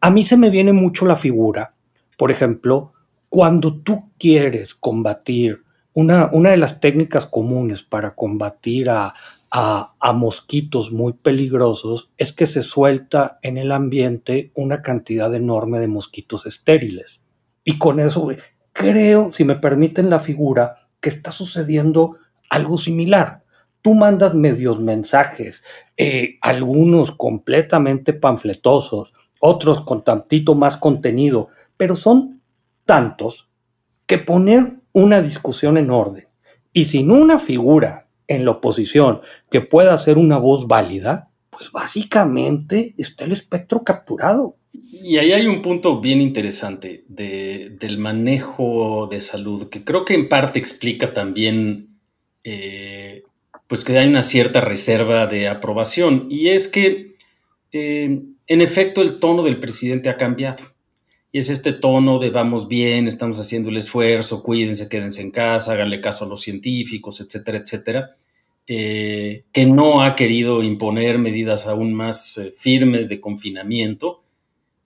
A 0.00 0.10
mí 0.10 0.24
se 0.24 0.38
me 0.38 0.48
viene 0.48 0.72
mucho 0.72 1.04
la 1.04 1.16
figura, 1.16 1.72
por 2.16 2.30
ejemplo, 2.30 2.94
cuando 3.28 3.76
tú 3.76 4.10
quieres 4.18 4.74
combatir, 4.74 5.62
una, 5.92 6.30
una 6.32 6.50
de 6.50 6.56
las 6.56 6.80
técnicas 6.80 7.26
comunes 7.26 7.82
para 7.82 8.14
combatir 8.14 8.88
a, 8.88 9.14
a, 9.50 9.94
mosquitos 10.14 10.92
muy 10.92 11.12
peligrosos 11.12 12.10
es 12.16 12.32
que 12.32 12.46
se 12.46 12.62
suelta 12.62 13.38
en 13.42 13.56
el 13.56 13.72
ambiente 13.72 14.52
una 14.54 14.82
cantidad 14.82 15.34
enorme 15.34 15.78
de 15.78 15.88
mosquitos 15.88 16.46
estériles. 16.46 17.20
Y 17.64 17.78
con 17.78 18.00
eso 18.00 18.28
creo, 18.72 19.32
si 19.32 19.44
me 19.44 19.56
permiten 19.56 20.10
la 20.10 20.20
figura, 20.20 20.88
que 21.00 21.08
está 21.08 21.30
sucediendo 21.30 22.16
algo 22.50 22.78
similar 22.78 23.44
tú 23.82 23.94
mandas 23.94 24.34
medios 24.34 24.80
mensajes, 24.80 25.62
eh, 25.96 26.36
algunos 26.40 27.12
completamente 27.12 28.12
panfletosos, 28.12 29.12
otros 29.40 29.80
con 29.80 30.04
tantito 30.04 30.54
más 30.54 30.76
contenido, 30.76 31.48
pero 31.76 31.94
son 31.94 32.42
tantos 32.84 33.48
que 34.06 34.18
poner 34.18 34.74
una 34.92 35.22
discusión 35.22 35.76
en 35.78 35.90
orden 35.90 36.28
y 36.72 36.86
sin 36.86 37.10
una 37.10 37.38
figura 37.38 38.07
en 38.28 38.44
la 38.44 38.52
oposición 38.52 39.22
que 39.50 39.60
pueda 39.60 39.98
ser 39.98 40.18
una 40.18 40.38
voz 40.38 40.68
válida, 40.68 41.30
pues 41.50 41.72
básicamente 41.72 42.94
está 42.96 43.24
el 43.24 43.32
espectro 43.32 43.82
capturado. 43.82 44.56
Y 44.72 45.16
ahí 45.16 45.32
hay 45.32 45.46
un 45.46 45.62
punto 45.62 46.00
bien 46.00 46.20
interesante 46.20 47.04
de, 47.08 47.70
del 47.80 47.98
manejo 47.98 49.08
de 49.10 49.20
salud, 49.20 49.68
que 49.68 49.82
creo 49.82 50.04
que 50.04 50.14
en 50.14 50.28
parte 50.28 50.58
explica 50.58 51.12
también 51.12 51.98
eh, 52.44 53.22
pues 53.66 53.84
que 53.84 53.96
hay 53.96 54.08
una 54.08 54.22
cierta 54.22 54.60
reserva 54.60 55.26
de 55.26 55.48
aprobación. 55.48 56.26
Y 56.30 56.48
es 56.48 56.68
que, 56.68 57.14
eh, 57.72 58.22
en 58.46 58.60
efecto, 58.60 59.02
el 59.02 59.18
tono 59.18 59.42
del 59.42 59.58
presidente 59.58 60.08
ha 60.08 60.16
cambiado. 60.16 60.64
Y 61.30 61.38
es 61.38 61.50
este 61.50 61.72
tono 61.72 62.18
de 62.18 62.30
vamos 62.30 62.68
bien, 62.68 63.06
estamos 63.06 63.38
haciendo 63.38 63.68
el 63.68 63.76
esfuerzo, 63.76 64.42
cuídense, 64.42 64.88
quédense 64.88 65.20
en 65.20 65.30
casa, 65.30 65.72
háganle 65.72 66.00
caso 66.00 66.24
a 66.24 66.28
los 66.28 66.40
científicos, 66.40 67.20
etcétera, 67.20 67.58
etcétera, 67.58 68.10
eh, 68.66 69.44
que 69.52 69.66
no 69.66 70.02
ha 70.02 70.14
querido 70.14 70.62
imponer 70.62 71.18
medidas 71.18 71.66
aún 71.66 71.92
más 71.92 72.38
eh, 72.38 72.50
firmes 72.56 73.08
de 73.08 73.20
confinamiento, 73.20 74.22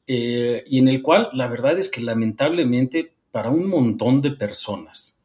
y 0.05 0.79
en 0.79 0.89
el 0.89 1.01
cual 1.01 1.31
la 1.33 1.47
verdad 1.47 1.79
es 1.79 1.89
que 1.89 2.03
lamentablemente 2.03 3.15
para 3.31 3.49
un 3.49 3.67
montón 3.67 4.21
de 4.21 4.33
personas, 4.33 5.25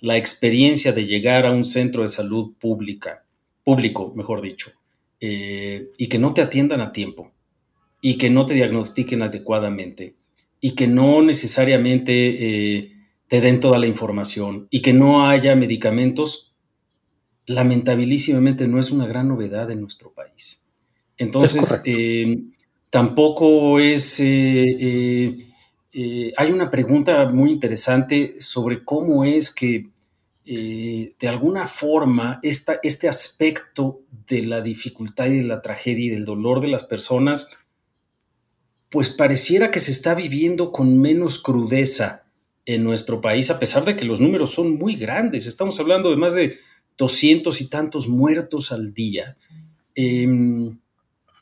la 0.00 0.16
experiencia 0.16 0.92
de 0.92 1.06
llegar 1.06 1.46
a 1.46 1.52
un 1.52 1.64
centro 1.64 2.02
de 2.02 2.08
salud 2.08 2.54
pública, 2.58 3.24
público, 3.62 4.12
mejor 4.16 4.42
dicho, 4.42 4.72
eh, 5.20 5.90
y 5.96 6.08
que 6.08 6.18
no 6.18 6.34
te 6.34 6.42
atiendan 6.42 6.80
a 6.80 6.90
tiempo, 6.90 7.32
y 8.00 8.18
que 8.18 8.28
no 8.28 8.44
te 8.44 8.54
diagnostiquen 8.54 9.22
adecuadamente, 9.22 10.16
y 10.64 10.74
que 10.74 10.86
no 10.86 11.20
necesariamente 11.20 12.12
eh, 12.14 12.90
te 13.28 13.42
den 13.42 13.60
toda 13.60 13.78
la 13.78 13.86
información, 13.86 14.66
y 14.70 14.80
que 14.80 14.94
no 14.94 15.28
haya 15.28 15.54
medicamentos, 15.54 16.54
lamentabilísimamente 17.44 18.66
no 18.66 18.80
es 18.80 18.90
una 18.90 19.06
gran 19.06 19.28
novedad 19.28 19.70
en 19.70 19.82
nuestro 19.82 20.14
país. 20.14 20.64
Entonces, 21.18 21.82
eh, 21.84 22.44
tampoco 22.88 23.78
es... 23.78 24.18
hay 24.20 25.36
una 26.50 26.70
pregunta 26.70 27.28
muy 27.28 27.50
interesante 27.50 28.36
sobre 28.38 28.82
cómo 28.84 29.26
es 29.26 29.54
que 29.54 29.90
eh, 30.46 31.14
de 31.18 31.28
alguna 31.28 31.66
forma 31.66 32.38
esta, 32.42 32.78
este 32.82 33.06
aspecto 33.06 34.00
de 34.26 34.42
la 34.42 34.62
dificultad 34.62 35.26
y 35.26 35.38
de 35.38 35.44
la 35.44 35.60
tragedia 35.60 36.06
y 36.06 36.08
del 36.10 36.24
dolor 36.24 36.60
de 36.60 36.68
las 36.68 36.84
personas, 36.84 37.63
pues 38.90 39.08
pareciera 39.08 39.70
que 39.70 39.80
se 39.80 39.90
está 39.90 40.14
viviendo 40.14 40.72
con 40.72 41.00
menos 41.00 41.38
crudeza 41.38 42.24
en 42.66 42.84
nuestro 42.84 43.20
país, 43.20 43.50
a 43.50 43.58
pesar 43.58 43.84
de 43.84 43.96
que 43.96 44.04
los 44.04 44.20
números 44.20 44.52
son 44.52 44.76
muy 44.76 44.96
grandes. 44.96 45.46
Estamos 45.46 45.78
hablando 45.80 46.10
de 46.10 46.16
más 46.16 46.34
de 46.34 46.58
200 46.96 47.60
y 47.60 47.66
tantos 47.66 48.08
muertos 48.08 48.72
al 48.72 48.94
día. 48.94 49.36
Em, 49.94 50.78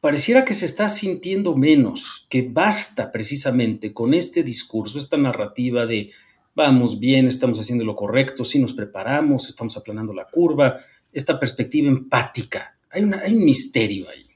pareciera 0.00 0.44
que 0.44 0.54
se 0.54 0.66
está 0.66 0.88
sintiendo 0.88 1.54
menos, 1.54 2.26
que 2.28 2.42
basta 2.42 3.12
precisamente 3.12 3.92
con 3.92 4.14
este 4.14 4.42
discurso, 4.42 4.98
esta 4.98 5.16
narrativa 5.16 5.86
de 5.86 6.10
vamos 6.54 6.98
bien, 6.98 7.26
estamos 7.26 7.58
haciendo 7.58 7.84
lo 7.84 7.96
correcto, 7.96 8.44
sí 8.44 8.58
nos 8.58 8.72
preparamos, 8.72 9.48
estamos 9.48 9.76
aplanando 9.76 10.12
la 10.12 10.26
curva, 10.26 10.76
esta 11.12 11.38
perspectiva 11.38 11.88
empática. 11.88 12.76
Hay, 12.90 13.02
hay 13.22 13.34
un 13.34 13.44
misterio 13.44 14.08
ahí. 14.08 14.31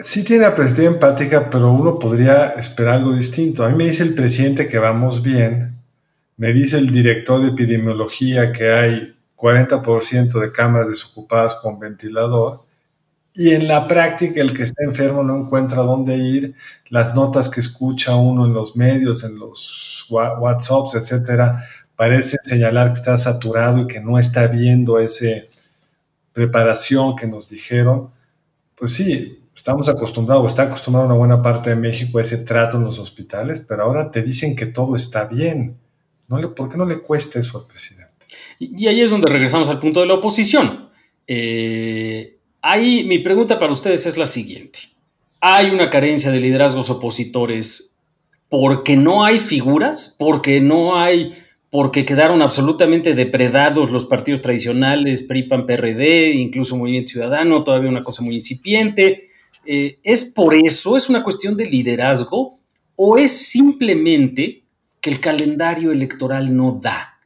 Sí 0.00 0.24
tiene 0.24 0.44
la 0.44 0.54
perspectiva 0.54 0.92
empática, 0.92 1.50
pero 1.50 1.70
uno 1.70 1.98
podría 1.98 2.50
esperar 2.50 2.94
algo 2.94 3.12
distinto. 3.14 3.64
A 3.64 3.68
mí 3.68 3.76
me 3.76 3.84
dice 3.84 4.02
el 4.02 4.14
presidente 4.14 4.68
que 4.68 4.78
vamos 4.78 5.22
bien, 5.22 5.76
me 6.36 6.52
dice 6.52 6.78
el 6.78 6.90
director 6.90 7.40
de 7.40 7.48
epidemiología 7.48 8.52
que 8.52 8.72
hay 8.72 9.16
40% 9.36 10.40
de 10.40 10.52
camas 10.52 10.88
desocupadas 10.88 11.54
con 11.54 11.78
ventilador, 11.78 12.64
y 13.34 13.50
en 13.50 13.66
la 13.66 13.88
práctica 13.88 14.40
el 14.40 14.52
que 14.52 14.62
está 14.62 14.84
enfermo 14.84 15.22
no 15.24 15.36
encuentra 15.36 15.82
dónde 15.82 16.16
ir, 16.16 16.54
las 16.88 17.14
notas 17.14 17.48
que 17.48 17.60
escucha 17.60 18.14
uno 18.14 18.46
en 18.46 18.54
los 18.54 18.76
medios, 18.76 19.24
en 19.24 19.38
los 19.38 20.06
WhatsApps, 20.08 20.94
etcétera, 20.94 21.60
parecen 21.96 22.38
señalar 22.42 22.88
que 22.88 23.00
está 23.00 23.16
saturado 23.16 23.80
y 23.80 23.86
que 23.88 24.00
no 24.00 24.18
está 24.18 24.46
viendo 24.46 24.98
esa 25.00 25.26
preparación 26.32 27.16
que 27.16 27.26
nos 27.26 27.48
dijeron. 27.48 28.10
Pues 28.76 28.92
sí, 28.92 29.43
estamos 29.54 29.88
acostumbrados, 29.88 30.50
está 30.50 30.64
acostumbrado 30.64 31.06
una 31.06 31.16
buena 31.16 31.40
parte 31.40 31.70
de 31.70 31.76
México 31.76 32.18
a 32.18 32.22
ese 32.22 32.38
trato 32.38 32.76
en 32.76 32.84
los 32.84 32.98
hospitales, 32.98 33.64
pero 33.66 33.84
ahora 33.84 34.10
te 34.10 34.22
dicen 34.22 34.56
que 34.56 34.66
todo 34.66 34.96
está 34.96 35.26
bien. 35.26 35.76
¿No 36.28 36.38
le, 36.38 36.48
¿Por 36.48 36.70
qué 36.70 36.76
no 36.76 36.86
le 36.86 36.98
cuesta 36.98 37.38
eso 37.38 37.58
al 37.58 37.66
presidente? 37.66 38.12
Y, 38.58 38.86
ahí 38.86 39.00
es 39.00 39.10
donde 39.10 39.28
regresamos 39.28 39.68
al 39.68 39.78
punto 39.78 40.00
de 40.00 40.06
la 40.06 40.14
oposición. 40.14 40.88
Eh, 41.26 42.38
ahí 42.62 43.04
mi 43.04 43.18
pregunta 43.18 43.58
para 43.58 43.72
ustedes 43.72 44.06
es 44.06 44.16
la 44.16 44.26
siguiente. 44.26 44.80
¿Hay 45.40 45.70
una 45.70 45.90
carencia 45.90 46.30
de 46.30 46.40
liderazgos 46.40 46.90
opositores 46.90 47.96
porque 48.48 48.96
no 48.96 49.24
hay 49.24 49.38
figuras? 49.38 50.14
¿Porque 50.18 50.60
no 50.60 50.96
hay 50.98 51.34
porque 51.74 52.04
quedaron 52.04 52.40
absolutamente 52.40 53.14
depredados 53.14 53.90
los 53.90 54.06
partidos 54.06 54.40
tradicionales, 54.40 55.22
PRI, 55.22 55.42
PAN, 55.42 55.66
PRD, 55.66 56.30
incluso 56.30 56.76
Movimiento 56.76 57.10
Ciudadano, 57.10 57.64
todavía 57.64 57.90
una 57.90 58.04
cosa 58.04 58.22
muy 58.22 58.34
incipiente. 58.34 59.24
Eh, 59.66 59.98
¿Es 60.02 60.24
por 60.24 60.54
eso? 60.54 60.96
¿Es 60.96 61.08
una 61.08 61.22
cuestión 61.22 61.56
de 61.56 61.66
liderazgo? 61.66 62.58
¿O 62.96 63.16
es 63.16 63.30
simplemente 63.32 64.62
que 65.00 65.10
el 65.10 65.20
calendario 65.20 65.92
electoral 65.92 66.56
no 66.56 66.78
da? 66.80 67.18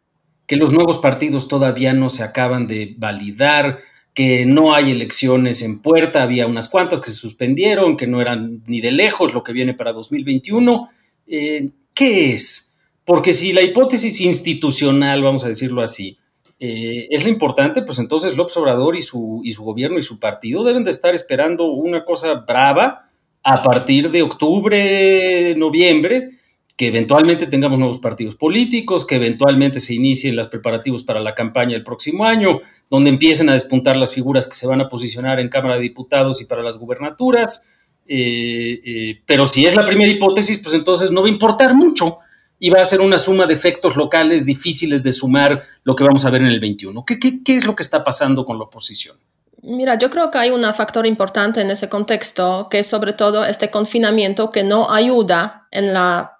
Que 0.47 0.57
los 0.57 0.73
nuevos 0.73 0.99
partidos 0.99 1.49
todavía 1.49 1.93
no 1.93 2.09
se 2.09 2.23
acaban 2.23 2.67
de 2.67 2.95
validar, 2.97 3.81
que 4.15 4.47
no 4.47 4.75
hay 4.75 4.91
elecciones 4.91 5.63
en 5.63 5.81
puerta, 5.81 6.23
había 6.23 6.47
unas 6.47 6.69
cuantas 6.69 7.01
que 7.01 7.11
se 7.11 7.17
suspendieron, 7.17 7.97
que 7.97 8.07
no 8.07 8.21
eran 8.21 8.63
ni 8.67 8.81
de 8.81 8.91
lejos 8.91 9.33
lo 9.33 9.45
que 9.45 9.53
viene 9.53 9.75
para 9.75 9.93
2021. 9.93 10.89
Eh, 11.27 11.71
¿Qué 11.95 12.35
es? 12.35 12.77
Porque 13.05 13.33
si 13.33 13.53
la 13.53 13.63
hipótesis 13.63 14.21
institucional, 14.21 15.23
vamos 15.23 15.45
a 15.45 15.49
decirlo 15.49 15.83
así, 15.83 16.17
eh, 16.61 17.07
es 17.11 17.23
lo 17.25 17.31
importante, 17.31 17.83
pues 17.83 17.99
entonces 17.99 18.37
López 18.37 18.57
Obrador 18.57 18.97
y 18.97 19.01
su, 19.01 19.41
y 19.45 19.53
su 19.53 19.63
gobierno 19.63 19.99
y 19.99 20.03
su 20.03 20.19
partido 20.19 20.65
deben 20.65 20.83
de 20.85 20.91
estar 20.91 21.15
esperando 21.15 21.71
una 21.71 22.05
cosa 22.05 22.35
brava 22.35 23.09
a 23.45 23.63
partir 23.63 24.11
de 24.11 24.23
octubre, 24.23 25.55
noviembre, 25.57 26.29
que 26.77 26.89
eventualmente 26.89 27.47
tengamos 27.47 27.79
nuevos 27.79 27.99
partidos 27.99 28.35
políticos, 28.35 29.05
que 29.05 29.17
eventualmente 29.17 29.81
se 29.81 29.95
inicien 29.95 30.37
los 30.37 30.49
preparativos 30.49 31.03
para 31.03 31.21
la 31.21 31.35
campaña 31.35 31.77
el 31.77 31.83
próximo 31.83 32.25
año, 32.25 32.59
donde 32.91 33.11
empiecen 33.11 33.49
a 33.49 33.53
despuntar 33.53 33.97
las 33.97 34.13
figuras 34.13 34.47
que 34.47 34.55
se 34.55 34.67
van 34.67 34.81
a 34.81 34.89
posicionar 34.89 35.41
en 35.41 35.49
Cámara 35.49 35.77
de 35.77 35.83
Diputados 35.83 36.41
y 36.41 36.45
para 36.47 36.63
las 36.63 36.77
gubernaturas. 36.79 37.77
Eh, 38.07 38.81
eh, 38.85 39.21
pero 39.27 39.45
si 39.47 39.67
es 39.67 39.75
la 39.75 39.85
primera 39.85 40.11
hipótesis, 40.11 40.59
pues 40.59 40.75
entonces 40.75 41.11
no 41.11 41.21
va 41.21 41.29
a 41.29 41.31
importar 41.31 41.75
mucho 41.75 42.19
y 42.59 42.71
va 42.71 42.81
a 42.81 42.85
ser 42.85 43.01
una 43.01 43.19
suma 43.19 43.47
de 43.47 43.55
efectos 43.55 43.97
locales 43.97 44.45
difíciles 44.45 45.03
de 45.03 45.13
sumar 45.13 45.63
lo 45.85 45.95
que 45.95 46.05
vamos 46.05 46.25
a 46.25 46.31
ver 46.31 46.43
en 46.43 46.49
el 46.49 46.61
21. 46.61 47.05
¿Qué, 47.05 47.19
es 47.47 47.67
lo 47.67 47.77
que 47.77 47.83
está 47.83 48.03
pasando 48.03 48.45
con 48.45 48.59
la 48.59 48.65
oposición? 48.65 49.17
Mira, 49.63 49.97
yo 49.97 50.11
creo 50.11 50.31
que 50.31 50.39
hay 50.39 50.51
un 50.51 50.63
factor 50.75 51.07
importante 51.07 51.61
en 51.61 51.71
ese 51.71 51.89
contexto, 51.89 52.69
que 52.71 52.81
es 52.81 52.87
sobre 52.87 53.13
todo 53.13 53.45
este 53.45 53.71
confinamiento 53.71 54.51
que 54.51 54.65
no 54.65 54.91
ayuda 54.91 55.67
en 55.71 55.93
la 55.93 56.39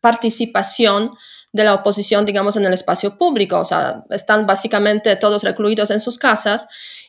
participación 0.00 1.12
de 1.52 1.64
la 1.64 1.74
oposición, 1.74 2.24
digamos, 2.24 2.56
en 2.56 2.66
el 2.66 2.74
espacio 2.74 3.16
público. 3.16 3.58
O 3.58 3.64
sea, 3.64 4.04
están 4.10 4.46
básicamente 4.46 5.16
todos 5.16 5.42
recluidos 5.42 5.90
en 5.90 6.00
sus 6.00 6.18
casas 6.18 6.68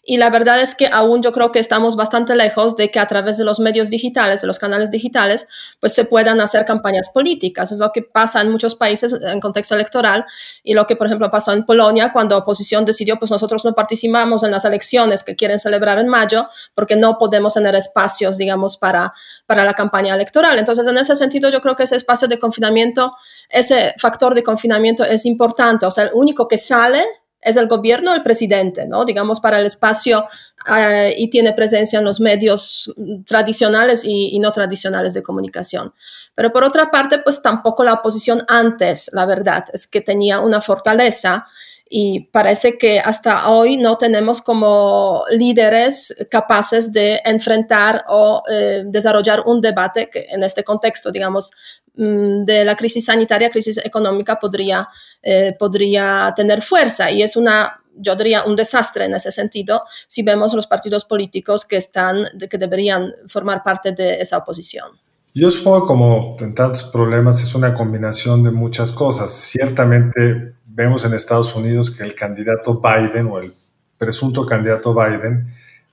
y 0.09 0.15
la 0.15 0.29
verdad 0.29 0.61
es 0.61 0.73
que 0.73 0.87
aún 0.87 1.21
yo 1.21 1.33
creo 1.33 1.51
que 1.51 1.59
estamos 1.59 1.97
bastante 1.97 2.33
lejos 2.33 2.77
de 2.77 2.89
que 2.89 2.97
a 2.97 3.07
través 3.07 3.37
de 3.37 3.43
los 3.43 3.59
medios 3.59 3.89
digitales, 3.89 4.39
de 4.39 4.47
los 4.47 4.57
canales 4.57 4.89
digitales, 4.89 5.49
pues 5.81 5.93
se 5.93 6.05
puedan 6.05 6.39
hacer 6.39 6.63
campañas 6.63 7.09
políticas. 7.09 7.73
Es 7.73 7.79
lo 7.79 7.91
que 7.91 8.03
pasa 8.03 8.41
en 8.41 8.49
muchos 8.49 8.75
países 8.75 9.13
en 9.21 9.41
contexto 9.41 9.75
electoral 9.75 10.25
y 10.63 10.75
lo 10.75 10.87
que, 10.87 10.95
por 10.95 11.07
ejemplo, 11.07 11.29
pasó 11.29 11.51
en 11.51 11.65
Polonia 11.65 12.13
cuando 12.13 12.35
la 12.35 12.43
oposición 12.43 12.85
decidió, 12.85 13.19
pues 13.19 13.31
nosotros 13.31 13.65
no 13.65 13.75
participamos 13.75 14.43
en 14.43 14.51
las 14.51 14.63
elecciones 14.63 15.23
que 15.23 15.35
quieren 15.35 15.59
celebrar 15.59 15.99
en 15.99 16.07
mayo 16.07 16.47
porque 16.73 16.95
no 16.95 17.17
podemos 17.17 17.55
tener 17.55 17.75
espacios, 17.75 18.37
digamos, 18.37 18.77
para, 18.77 19.13
para 19.45 19.65
la 19.65 19.73
campaña 19.73 20.15
electoral. 20.15 20.57
Entonces, 20.57 20.87
en 20.87 20.97
ese 20.97 21.17
sentido, 21.17 21.49
yo 21.49 21.59
creo 21.59 21.75
que 21.75 21.83
ese 21.83 21.97
espacio 21.97 22.29
de 22.29 22.39
confinamiento, 22.39 23.13
ese 23.49 23.93
factor 23.97 24.33
de 24.33 24.43
confinamiento 24.43 25.03
es 25.03 25.25
importante. 25.25 25.85
O 25.85 25.91
sea, 25.91 26.05
el 26.05 26.11
único 26.13 26.47
que 26.47 26.57
sale 26.57 27.03
es 27.47 27.55
el 27.57 27.67
gobierno 27.67 28.13
el 28.13 28.23
presidente, 28.23 28.85
¿no? 28.85 29.05
Digamos, 29.05 29.39
para 29.39 29.59
el 29.59 29.65
espacio 29.65 30.27
eh, 30.69 31.15
y 31.17 31.29
tiene 31.29 31.53
presencia 31.53 31.99
en 31.99 32.05
los 32.05 32.19
medios 32.19 32.93
tradicionales 33.25 34.03
y, 34.03 34.37
no 34.39 34.51
tradicionales 34.51 35.13
de 35.13 35.23
comunicación. 35.23 35.93
Pero 36.35 36.51
por 36.51 36.63
otra 36.63 36.91
parte, 36.91 37.19
pues 37.19 37.41
tampoco 37.41 37.83
la 37.83 37.93
oposición 37.93 38.43
antes, 38.47 39.09
la 39.13 39.25
verdad, 39.25 39.65
es 39.71 39.87
que 39.87 40.01
tenía 40.01 40.39
una 40.39 40.61
fortaleza 40.61 41.47
y 41.89 42.19
parece 42.31 42.77
que 42.77 42.99
hasta 42.99 43.49
hoy 43.49 43.77
no 43.77 43.97
tenemos 43.97 44.41
como 44.41 45.23
líderes 45.29 46.13
capaces 46.29 46.91
de 46.91 47.21
enfrentar 47.23 48.03
o 48.09 48.43
eh, 48.51 48.83
desarrollar 48.85 49.43
un 49.45 49.61
debate 49.61 50.09
que 50.09 50.27
en 50.29 50.43
este 50.43 50.65
contexto, 50.65 51.11
digamos, 51.11 51.51
de 51.97 52.63
la 52.63 52.75
crisis 52.75 53.05
sanitaria, 53.05 53.49
crisis 53.49 53.77
económica, 53.83 54.39
podría, 54.39 54.87
eh, 55.21 55.55
podría 55.57 56.31
tener 56.35 56.61
fuerza. 56.61 57.09
Y 57.11 57.23
es 57.23 57.35
una, 57.35 57.81
yo 57.95 58.15
diría, 58.15 58.43
un 58.43 58.55
desastre 58.55 59.05
en 59.05 59.15
ese 59.15 59.31
sentido 59.31 59.83
si 60.07 60.21
vemos 60.21 60.53
los 60.53 60.67
partidos 60.67 61.05
políticos 61.05 61.65
que, 61.65 61.77
están, 61.77 62.25
que 62.49 62.57
deberían 62.57 63.13
formar 63.27 63.63
parte 63.63 63.91
de 63.93 64.21
esa 64.21 64.37
oposición. 64.37 64.91
Yo 65.33 65.51
supongo 65.51 65.85
como 65.85 66.35
tantos 66.37 66.83
problemas 66.85 67.41
es 67.41 67.53
una 67.53 67.73
combinación 67.73 68.43
de 68.43 68.51
muchas 68.51 68.91
cosas. 68.91 69.31
Ciertamente 69.31 70.53
vemos 70.65 71.03
en 71.05 71.13
Estados 71.13 71.53
Unidos 71.55 71.91
que 71.91 72.03
el 72.03 72.15
candidato 72.15 72.79
Biden 72.79 73.27
o 73.27 73.39
el 73.39 73.53
presunto 73.97 74.45
candidato 74.45 74.93
Biden, 74.93 75.47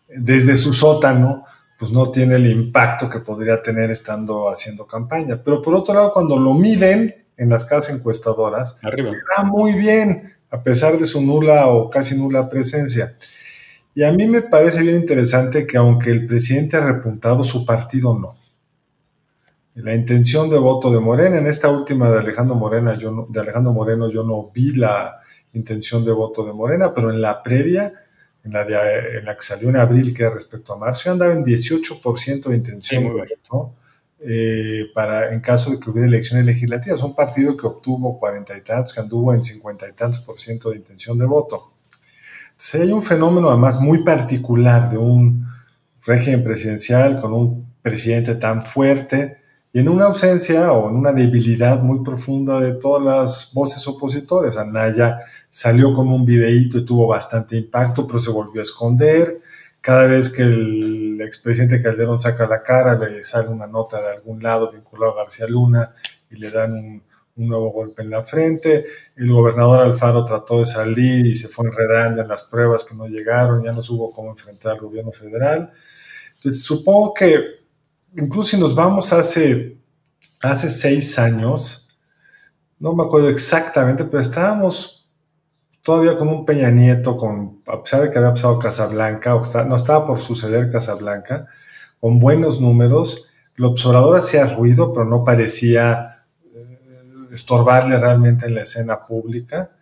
desde 0.09 0.57
su 0.57 0.73
sótano, 0.73 1.45
pues 1.85 1.93
no 1.93 2.11
tiene 2.11 2.37
el 2.37 2.47
impacto 2.47 3.11
que 3.11 3.21
podría 3.21 3.61
tener 3.61 3.91
estando 3.91 4.49
haciendo 4.49 4.87
campaña. 4.87 5.43
Pero 5.43 5.61
por 5.61 5.75
otro 5.75 5.93
lado, 5.93 6.13
cuando 6.13 6.39
lo 6.39 6.55
miden 6.55 7.15
en 7.37 7.49
las 7.51 7.67
casas 7.67 7.95
encuestadoras, 7.95 8.77
Arriba. 8.83 9.11
va 9.11 9.45
muy 9.45 9.75
bien, 9.75 10.33
a 10.51 10.63
pesar 10.63 10.97
de 10.97 11.05
su 11.05 11.21
nula 11.21 11.67
o 11.69 11.91
casi 11.91 12.17
nula 12.17 12.49
presencia. 12.49 13.15
Y 13.95 14.03
a 14.03 14.13
mí 14.13 14.27
me 14.27 14.41
parece 14.43 14.81
bien 14.83 14.97
interesante 14.97 15.67
que 15.67 15.77
aunque 15.77 16.11
el 16.11 16.25
presidente 16.25 16.79
ha 16.79 16.91
repuntado, 16.91 17.45
su 17.45 17.67
partido 17.67 18.19
no 18.19 18.35
la 19.75 19.93
intención 19.95 20.49
de 20.49 20.59
voto 20.59 20.91
de 20.91 21.01
Morena. 21.01 21.39
En 21.39 21.47
esta 21.47 21.69
última 21.69 22.09
de 22.09 22.19
Alejandro, 22.19 22.55
Morena, 22.55 22.95
yo 22.95 23.27
de 23.29 23.41
Alejandro 23.41 23.73
Moreno 23.73 24.09
yo 24.09 24.23
no 24.23 24.51
vi 24.55 24.73
la 24.75 25.19
intención 25.53 26.05
de 26.05 26.13
voto 26.13 26.45
de 26.45 26.53
Morena, 26.53 26.93
pero 26.95 27.11
en 27.11 27.21
la 27.21 27.43
previa, 27.43 27.93
en 28.45 28.53
la, 28.53 28.65
de, 28.65 29.19
en 29.19 29.25
la 29.25 29.35
que 29.35 29.43
salió 29.43 29.71
en 29.71 29.77
abril, 29.77 30.15
que 30.15 30.29
respecto 30.29 30.75
a 30.75 30.79
marzo, 30.79 31.11
andaba 31.11 31.33
en 31.33 31.45
18% 31.45 32.49
de 32.49 32.57
intención 32.57 33.05
de 33.05 33.11
voto. 33.11 33.75
Eh, 34.27 34.87
para 34.95 35.35
en 35.35 35.41
caso 35.41 35.71
de 35.71 35.79
que 35.79 35.91
hubiera 35.91 36.09
elecciones 36.09 36.47
legislativas, 36.47 37.03
un 37.03 37.15
partido 37.15 37.57
que 37.57 37.67
obtuvo 37.67 38.17
cuarenta 38.17 38.57
y 38.57 38.63
tantos, 38.63 38.95
que 38.95 39.01
anduvo 39.01 39.35
en 39.35 39.43
cincuenta 39.43 39.87
y 39.87 39.93
tantos 39.93 40.21
por 40.21 40.39
ciento 40.39 40.71
de 40.71 40.77
intención 40.77 41.19
de 41.19 41.27
voto. 41.27 41.75
Entonces 42.53 42.81
hay 42.81 42.93
un 42.93 43.03
fenómeno 43.03 43.51
además 43.51 43.79
muy 43.79 44.03
particular 44.03 44.89
de 44.89 44.97
un 44.97 45.47
régimen 46.07 46.43
presidencial 46.43 47.21
con 47.21 47.35
un 47.35 47.75
presidente 47.83 48.37
tan 48.37 48.63
fuerte, 48.63 49.39
y 49.75 49.81
en 49.81 49.89
una 49.89 50.05
ausencia 50.05 50.71
o 50.71 50.89
en 50.89 50.95
una 50.95 51.11
debilidad 51.11 51.83
muy 51.83 52.05
profunda 52.05 52.61
de 52.61 52.75
todas 52.75 53.03
las 53.03 53.51
voces 53.53 53.85
opositores. 53.89 54.57
Anaya 54.57 55.19
salió 55.49 55.93
con 55.93 56.07
un 56.13 56.25
videíto 56.25 56.79
y 56.79 56.85
tuvo 56.85 57.09
bastante 57.09 57.57
impacto, 57.57 58.07
pero 58.07 58.21
se 58.21 58.31
volvió 58.31 58.61
a 58.61 58.63
esconder. 58.63 59.37
Cada 59.81 60.07
vez 60.07 60.29
que 60.29 60.43
el 60.43 61.21
expresidente 61.21 61.83
Calderón 61.83 62.21
saca 62.21 62.47
la 62.47 62.63
cara, 62.63 62.97
le 62.97 63.25
sale 63.25 63.49
una 63.49 63.67
nota 63.67 64.01
de 64.01 64.13
algún 64.13 64.41
lado 64.41 64.71
vinculado 64.71 65.15
a 65.15 65.17
García 65.17 65.49
Luna 65.49 65.91
y 66.31 66.37
le 66.37 66.53
dan 66.53 66.73
un, 66.73 67.03
nuevo 67.35 67.73
golpe 67.73 68.03
en 68.03 68.11
la 68.11 68.23
frente. 68.23 68.85
El 69.17 69.33
gobernador 69.33 69.81
Alfaro 69.81 70.25
trató 70.25 70.61
de 70.61 70.67
salir 70.67 71.27
y 71.27 71.35
se 71.35 71.49
fue 71.49 71.67
enredando 71.67 72.23
en 72.23 72.29
las 72.29 72.43
pruebas 72.43 72.85
que 72.85 72.95
no 72.95 73.09
llegaron, 73.09 73.65
ya 73.65 73.73
no 73.73 73.83
supo 73.83 74.13
cómo 74.13 74.31
enfrentar 74.31 74.75
al 74.75 74.79
gobierno 74.79 75.11
federal. 75.11 75.69
Entonces, 76.35 76.63
supongo 76.63 77.13
que 77.13 77.64
incluso 78.17 78.51
si 78.51 78.59
nos 78.59 78.75
vamos 78.75 79.13
hace, 79.13 79.79
hace 80.43 80.69
seis 80.69 81.19
años, 81.19 81.97
no 82.79 82.95
me 82.95 83.05
acuerdo 83.05 83.29
exactamente, 83.29 84.05
pero 84.05 84.21
estábamos 84.21 85.11
todavía 85.83 86.17
con 86.17 86.29
un 86.29 86.45
Peña 86.45 86.71
Nieto, 86.71 87.17
con, 87.17 87.63
a 87.67 87.83
pesar 87.83 88.03
de 88.03 88.11
que 88.11 88.19
había 88.19 88.31
pasado 88.31 88.59
Casablanca, 88.59 89.35
o 89.35 89.43
no 89.65 89.77
estaba 89.77 90.05
por 90.05 90.19
suceder 90.19 90.69
Casablanca, 90.69 91.47
con 92.01 92.19
buenos 92.19 92.61
números. 92.61 93.29
El 93.57 93.67
observador 93.67 94.17
hacía 94.17 94.47
ruido, 94.47 94.93
pero 94.93 95.05
no 95.05 95.23
parecía 95.23 96.25
eh, 96.55 96.79
estorbarle 97.33 97.99
realmente 97.99 98.47
en 98.47 98.55
la 98.55 98.63
escena 98.63 99.07
pública. 99.07 99.73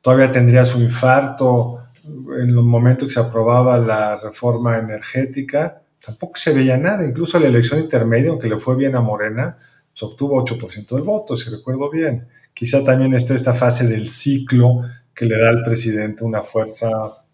Todavía 0.00 0.30
tendría 0.30 0.64
su 0.64 0.80
infarto 0.80 1.78
en 2.04 2.48
el 2.48 2.54
momento 2.54 3.06
que 3.06 3.12
se 3.12 3.20
aprobaba 3.20 3.78
la 3.78 4.16
reforma 4.16 4.78
energética, 4.78 5.81
tampoco 6.04 6.36
se 6.36 6.52
veía 6.52 6.76
nada. 6.76 7.04
Incluso 7.04 7.38
la 7.38 7.46
elección 7.46 7.80
intermedia, 7.80 8.30
aunque 8.30 8.48
le 8.48 8.58
fue 8.58 8.76
bien 8.76 8.94
a 8.96 9.00
Morena, 9.00 9.56
se 9.92 10.04
obtuvo 10.04 10.42
8% 10.42 10.94
del 10.94 11.02
voto, 11.02 11.34
si 11.34 11.50
recuerdo 11.50 11.90
bien. 11.90 12.26
Quizá 12.54 12.82
también 12.82 13.14
está 13.14 13.34
esta 13.34 13.54
fase 13.54 13.86
del 13.86 14.08
ciclo 14.08 14.80
que 15.14 15.26
le 15.26 15.38
da 15.38 15.50
al 15.50 15.62
presidente 15.62 16.24
una 16.24 16.42
fuerza 16.42 16.90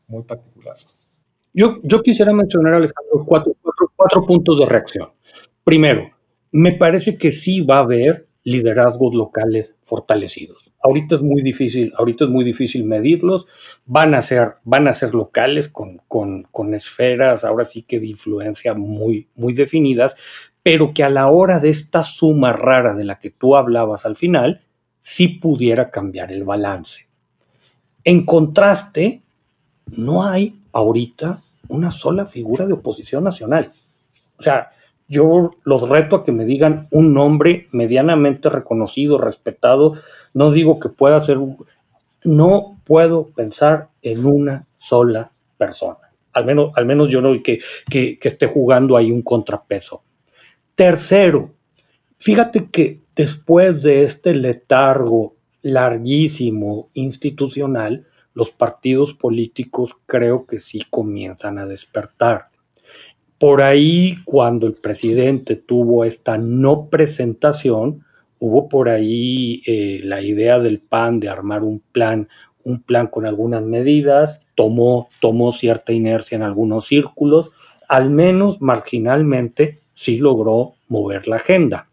muy 0.08 0.22
particular. 0.22 0.76
Yo, 1.52 1.78
yo 1.82 2.02
quisiera 2.02 2.32
mencionar, 2.32 2.74
Alejandro, 2.74 3.24
cuatro, 3.26 3.52
cuatro 3.96 4.26
puntos 4.26 4.58
de 4.58 4.66
reacción. 4.66 5.08
Primero, 5.64 6.10
me 6.52 6.72
parece 6.72 7.16
que 7.16 7.30
sí 7.30 7.60
va 7.62 7.78
a 7.78 7.82
haber 7.82 8.27
liderazgos 8.44 9.14
locales 9.14 9.76
fortalecidos. 9.82 10.72
Ahorita 10.82 11.16
es 11.16 11.22
muy 11.22 11.42
difícil, 11.42 11.92
ahorita 11.96 12.24
es 12.24 12.30
muy 12.30 12.44
difícil 12.44 12.84
medirlos, 12.84 13.46
van 13.84 14.14
a 14.14 14.22
ser, 14.22 14.54
van 14.64 14.88
a 14.88 14.94
ser 14.94 15.14
locales 15.14 15.68
con, 15.68 16.00
con, 16.08 16.74
esferas 16.74 17.44
ahora 17.44 17.64
sí 17.64 17.82
que 17.82 18.00
de 18.00 18.06
influencia 18.06 18.74
muy, 18.74 19.28
muy 19.34 19.52
definidas, 19.52 20.16
pero 20.62 20.94
que 20.94 21.04
a 21.04 21.10
la 21.10 21.28
hora 21.28 21.58
de 21.60 21.70
esta 21.70 22.02
suma 22.02 22.52
rara 22.52 22.94
de 22.94 23.04
la 23.04 23.18
que 23.18 23.30
tú 23.30 23.56
hablabas 23.56 24.06
al 24.06 24.16
final, 24.16 24.62
sí 25.00 25.28
pudiera 25.28 25.90
cambiar 25.90 26.32
el 26.32 26.44
balance. 26.44 27.08
En 28.04 28.24
contraste, 28.24 29.22
no 29.86 30.24
hay 30.24 30.60
ahorita 30.72 31.42
una 31.68 31.90
sola 31.90 32.26
figura 32.26 32.66
de 32.66 32.72
oposición 32.72 33.24
nacional. 33.24 33.72
O 34.38 34.42
sea, 34.42 34.70
yo 35.08 35.52
los 35.64 35.88
reto 35.88 36.16
a 36.16 36.24
que 36.24 36.32
me 36.32 36.44
digan 36.44 36.86
un 36.90 37.14
nombre 37.14 37.66
medianamente 37.72 38.50
reconocido, 38.50 39.16
respetado. 39.16 39.94
No 40.34 40.50
digo 40.50 40.78
que 40.78 40.90
pueda 40.90 41.20
ser, 41.22 41.38
no 42.24 42.78
puedo 42.84 43.28
pensar 43.28 43.88
en 44.02 44.26
una 44.26 44.66
sola 44.76 45.32
persona. 45.56 46.12
Al 46.34 46.44
menos, 46.44 46.72
al 46.76 46.84
menos 46.84 47.08
yo 47.08 47.22
no 47.22 47.42
que, 47.42 47.58
que, 47.90 48.18
que 48.18 48.28
esté 48.28 48.46
jugando 48.46 48.96
ahí 48.96 49.10
un 49.10 49.22
contrapeso. 49.22 50.02
Tercero, 50.74 51.54
fíjate 52.18 52.68
que 52.70 53.00
después 53.16 53.82
de 53.82 54.04
este 54.04 54.34
letargo 54.34 55.36
larguísimo 55.62 56.90
institucional, 56.92 58.06
los 58.34 58.50
partidos 58.50 59.14
políticos 59.14 59.96
creo 60.06 60.46
que 60.46 60.60
sí 60.60 60.84
comienzan 60.88 61.58
a 61.58 61.66
despertar. 61.66 62.50
Por 63.38 63.62
ahí, 63.62 64.16
cuando 64.24 64.66
el 64.66 64.74
presidente 64.74 65.54
tuvo 65.54 66.04
esta 66.04 66.38
no 66.38 66.88
presentación, 66.88 68.04
hubo 68.40 68.68
por 68.68 68.88
ahí 68.88 69.62
eh, 69.66 70.00
la 70.02 70.20
idea 70.22 70.58
del 70.58 70.80
PAN 70.80 71.20
de 71.20 71.28
armar 71.28 71.62
un 71.62 71.80
plan, 71.92 72.28
un 72.64 72.82
plan 72.82 73.06
con 73.06 73.26
algunas 73.26 73.62
medidas, 73.62 74.40
tomó, 74.56 75.08
tomó 75.20 75.52
cierta 75.52 75.92
inercia 75.92 76.34
en 76.34 76.42
algunos 76.42 76.86
círculos, 76.86 77.52
al 77.88 78.10
menos 78.10 78.60
marginalmente 78.60 79.80
sí 79.94 80.18
logró 80.18 80.74
mover 80.88 81.28
la 81.28 81.36
agenda. 81.36 81.88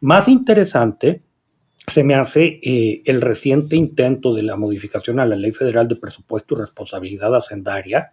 Más 0.00 0.28
interesante 0.28 1.22
se 1.86 2.04
me 2.04 2.14
hace 2.14 2.60
eh, 2.62 3.02
el 3.06 3.20
reciente 3.20 3.76
intento 3.76 4.34
de 4.34 4.42
la 4.42 4.56
modificación 4.56 5.20
a 5.20 5.26
la 5.26 5.36
Ley 5.36 5.52
Federal 5.52 5.88
de 5.88 5.96
Presupuesto 5.96 6.54
y 6.54 6.58
Responsabilidad 6.58 7.34
Hacendaria. 7.34 8.12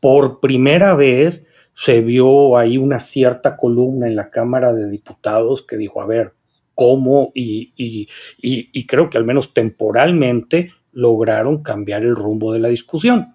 Por 0.00 0.40
primera 0.40 0.94
vez 0.94 1.44
se 1.74 2.00
vio 2.00 2.56
ahí 2.56 2.78
una 2.78 2.98
cierta 2.98 3.56
columna 3.56 4.06
en 4.06 4.16
la 4.16 4.30
Cámara 4.30 4.72
de 4.72 4.88
Diputados 4.88 5.62
que 5.62 5.76
dijo, 5.76 6.00
a 6.00 6.06
ver, 6.06 6.34
cómo 6.74 7.30
y, 7.34 7.72
y, 7.76 8.86
creo 8.86 9.10
que 9.10 9.18
al 9.18 9.24
menos 9.24 9.54
temporalmente 9.54 10.72
lograron 10.92 11.62
cambiar 11.62 12.02
el 12.02 12.16
rumbo 12.16 12.52
de 12.52 12.60
la 12.60 12.68
discusión. 12.68 13.34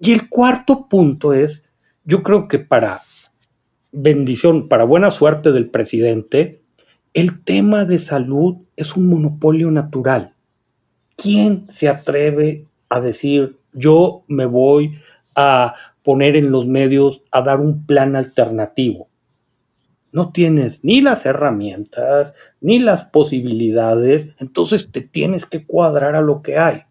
Y 0.00 0.12
el 0.12 0.28
cuarto 0.28 0.88
punto 0.88 1.32
es, 1.32 1.64
yo 2.04 2.22
creo 2.22 2.48
que 2.48 2.58
para 2.58 3.02
bendición, 3.92 4.68
para 4.68 4.84
buena 4.84 5.10
suerte 5.10 5.52
del 5.52 5.70
presidente, 5.70 6.62
el 7.14 7.42
tema 7.42 7.84
de 7.84 7.98
salud 7.98 8.56
es 8.76 8.96
un 8.96 9.08
monopolio 9.08 9.70
natural. 9.70 10.34
¿Quién 11.16 11.66
se 11.70 11.88
atreve 11.88 12.66
a 12.88 13.00
decir, 13.00 13.58
yo 13.72 14.24
me 14.26 14.46
voy 14.46 14.98
a 15.34 15.74
poner 16.02 16.36
en 16.36 16.50
los 16.50 16.66
medios 16.66 17.22
a 17.30 17.42
dar 17.42 17.60
un 17.60 17.86
plan 17.86 18.16
alternativo. 18.16 19.08
No 20.12 20.30
tienes 20.30 20.84
ni 20.84 21.00
las 21.00 21.26
herramientas, 21.26 22.34
ni 22.60 22.78
las 22.78 23.04
posibilidades, 23.06 24.28
entonces 24.38 24.92
te 24.92 25.00
tienes 25.00 25.44
que 25.44 25.66
cuadrar 25.66 26.14
a 26.14 26.20
lo 26.20 26.40
que 26.40 26.56
hay. 26.56 26.82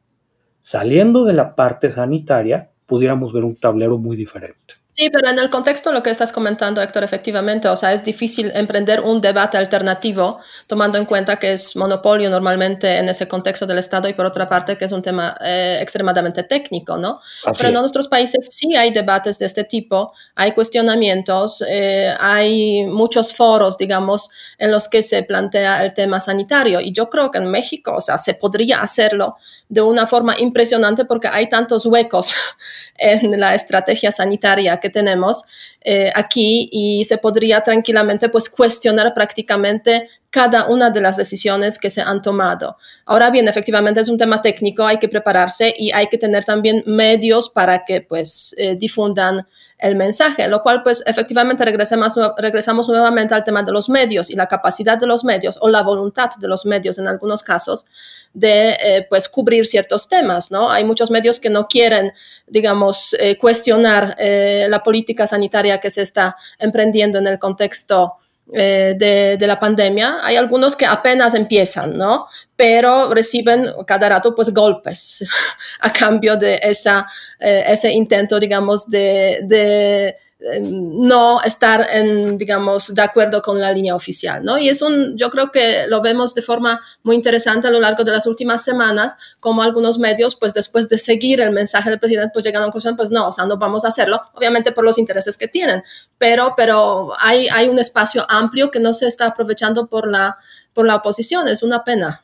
Saliendo 0.62 1.24
de 1.24 1.34
la 1.34 1.56
parte 1.56 1.92
sanitaria, 1.92 2.72
pudiéramos 2.86 3.32
ver 3.32 3.46
un 3.46 3.56
tablero 3.56 3.98
muy 3.98 4.18
diferente. 4.18 4.83
Sí, 4.96 5.10
pero 5.10 5.28
en 5.28 5.40
el 5.40 5.50
contexto 5.50 5.90
de 5.90 5.96
lo 5.96 6.04
que 6.04 6.12
estás 6.12 6.32
comentando, 6.32 6.80
Héctor, 6.80 7.04
efectivamente, 7.04 7.68
o 7.68 7.76
sea, 7.76 7.94
es 7.94 8.04
difícil 8.06 8.52
emprender 8.54 9.02
un 9.02 9.22
debate 9.22 9.58
alternativo 9.58 10.40
tomando 10.68 11.00
en 11.00 11.06
cuenta 11.06 11.38
que 11.38 11.54
es 11.54 11.76
monopolio 11.76 12.30
normalmente 12.30 13.00
en 13.00 13.10
ese 13.10 13.28
contexto 13.28 13.66
del 13.66 13.80
Estado 13.80 14.08
y 14.08 14.14
por 14.14 14.28
otra 14.28 14.48
parte 14.48 14.78
que 14.78 14.86
es 14.86 14.92
un 14.92 15.02
tema 15.02 15.36
eh, 15.44 15.80
extremadamente 15.82 16.44
técnico, 16.44 16.96
¿no? 16.96 17.20
pero 17.58 17.70
en 17.70 17.74
nuestros 17.74 18.08
países 18.08 18.48
sí 18.52 18.76
hay 18.76 18.92
debates 18.92 19.40
de 19.40 19.48
este 19.48 19.64
tipo, 19.64 20.14
hay 20.36 20.52
cuestionamientos, 20.52 21.64
eh, 21.68 22.14
hay 22.20 22.86
muchos 22.86 23.34
foros, 23.34 23.80
digamos, 23.80 24.30
en 24.60 24.72
los 24.72 24.88
que 24.88 25.02
se 25.02 25.24
plantea 25.24 25.84
el 25.84 25.96
tema 25.96 26.20
sanitario 26.20 26.80
y 26.80 26.92
yo 26.92 27.10
creo 27.10 27.32
que 27.32 27.40
en 27.40 27.50
México, 27.50 27.96
o 27.96 28.02
sea, 28.02 28.20
se 28.20 28.36
podría 28.36 28.84
hacerlo 28.84 29.38
de 29.70 29.82
una 29.82 30.06
forma 30.06 30.36
impresionante 30.38 31.06
porque 31.06 31.30
hay 31.30 31.50
tantos 31.50 31.88
huecos 31.88 32.36
en 32.96 33.40
la 33.40 33.56
estrategia 33.56 34.12
sanitaria 34.12 34.82
que 34.84 34.90
tenemos 34.90 35.44
eh, 35.84 36.12
aquí 36.16 36.70
y 36.72 37.04
se 37.06 37.18
podría 37.18 37.62
tranquilamente 37.62 38.30
pues 38.30 38.50
cuestionar 38.50 39.14
prácticamente 39.14 40.08
cada 40.30 40.68
una 40.68 40.90
de 40.90 41.02
las 41.02 41.18
decisiones 41.18 41.78
que 41.78 41.90
se 41.90 42.02
han 42.02 42.22
tomado. 42.22 42.78
Ahora 43.06 43.30
bien, 43.30 43.48
efectivamente 43.48 44.00
es 44.00 44.10
un 44.10 44.18
tema 44.18 44.42
técnico, 44.42 44.86
hay 44.86 44.98
que 44.98 45.10
prepararse 45.10 45.74
y 45.78 45.92
hay 45.92 46.08
que 46.08 46.18
tener 46.18 46.46
también 46.46 46.84
medios 46.88 47.50
para 47.50 47.86
que 47.86 48.02
pues 48.02 48.56
eh, 48.58 48.76
difundan 48.76 49.46
el 49.84 49.98
mensaje, 49.98 50.48
lo 50.48 50.64
cual 50.64 50.82
pues 50.82 51.04
efectivamente 51.06 51.66
regresamos, 51.66 52.14
regresamos 52.38 52.88
nuevamente 52.88 53.36
al 53.36 53.44
tema 53.44 53.64
de 53.64 53.74
los 53.74 53.90
medios 53.90 54.30
y 54.30 54.36
la 54.36 54.48
capacidad 54.48 54.98
de 54.98 55.06
los 55.06 55.26
medios 55.26 55.58
o 55.60 55.68
la 55.68 55.82
voluntad 55.82 56.30
de 56.40 56.48
los 56.48 56.66
medios 56.66 56.98
en 56.98 57.08
algunos 57.08 57.44
casos 57.44 57.86
de 58.34 58.72
eh, 58.72 59.06
pues 59.10 59.28
cubrir 59.28 59.66
ciertos 59.66 60.08
temas, 60.08 60.52
¿no? 60.52 60.72
Hay 60.72 60.86
muchos 60.86 61.12
medios 61.12 61.40
que 61.40 61.50
no 61.50 61.68
quieren, 61.68 62.14
digamos, 62.48 63.14
eh, 63.20 63.38
cuestionar 63.38 64.16
eh, 64.18 64.68
la 64.70 64.82
política 64.82 65.28
sanitaria 65.28 65.73
que 65.80 65.92
se 65.92 66.02
está 66.02 66.36
emprendiendo 66.60 67.20
en 67.20 67.28
el 67.28 67.40
contexto 67.40 68.14
de, 68.46 69.38
de, 69.40 69.48
la 69.48 69.60
pandemia. 69.60 70.18
Hay 70.22 70.36
algunos 70.36 70.76
que 70.76 70.86
apenas 70.86 71.34
empiezan, 71.34 71.98
¿no? 71.98 72.28
Pero 72.56 73.14
reciben 73.14 73.66
cada 73.88 74.10
rato 74.10 74.36
pues 74.36 74.54
golpes 74.54 75.24
a 75.80 75.94
cambio 75.94 76.36
de 76.36 76.60
esa, 76.62 77.08
ese 77.40 77.92
intento, 77.92 78.40
digamos, 78.40 78.90
de 78.90 80.18
no 80.62 81.42
estar 81.42 81.88
en, 81.92 82.38
digamos, 82.38 82.94
de 82.94 83.02
acuerdo 83.02 83.42
con 83.42 83.60
la 83.60 83.72
línea 83.72 83.96
oficial, 83.96 84.44
¿no? 84.44 84.58
Y 84.58 84.70
es 84.70 84.82
un, 84.82 85.18
yo 85.18 85.30
creo 85.30 85.52
que 85.52 85.88
lo 85.88 86.02
vemos 86.02 86.36
de 86.36 86.42
forma 86.42 86.82
muy 87.04 87.16
interesante 87.16 87.68
a 87.68 87.72
lo 87.72 87.80
largo 87.80 88.04
de 88.04 88.12
las 88.12 88.28
últimas 88.28 88.64
semanas, 88.64 89.16
como 89.40 89.64
algunos 89.64 89.98
medios, 90.00 90.36
pues 90.36 90.54
después 90.54 90.90
de 90.90 90.98
seguir 90.98 91.40
el 91.40 91.52
mensaje 91.52 91.90
del 91.90 92.00
presidente, 92.00 92.32
pues 92.34 92.44
llegan 92.44 92.62
a 92.62 92.66
la 92.66 92.72
conclusión, 92.72 92.96
pues 92.96 93.12
no, 93.12 93.28
o 93.28 93.32
sea, 93.32 93.46
no 93.46 93.58
vamos 93.58 93.86
a 93.86 93.90
hacerlo, 93.90 94.22
obviamente 94.34 94.72
por 94.72 94.84
los 94.84 94.98
intereses 94.98 95.38
que 95.38 95.48
tienen, 95.48 95.84
pero, 96.18 96.54
pero 96.58 97.14
hay, 97.20 97.48
hay 97.48 97.70
un 97.70 97.80
espacio 97.80 98.26
amplio 98.30 98.70
que 98.70 98.80
no 98.80 98.94
se 98.94 99.08
está 99.08 99.28
aprovechando 99.28 99.88
por 99.88 100.12
la, 100.12 100.38
por 100.74 100.86
la 100.86 100.98
oposición, 100.98 101.48
es 101.48 101.64
una 101.64 101.84
pena. 101.84 102.24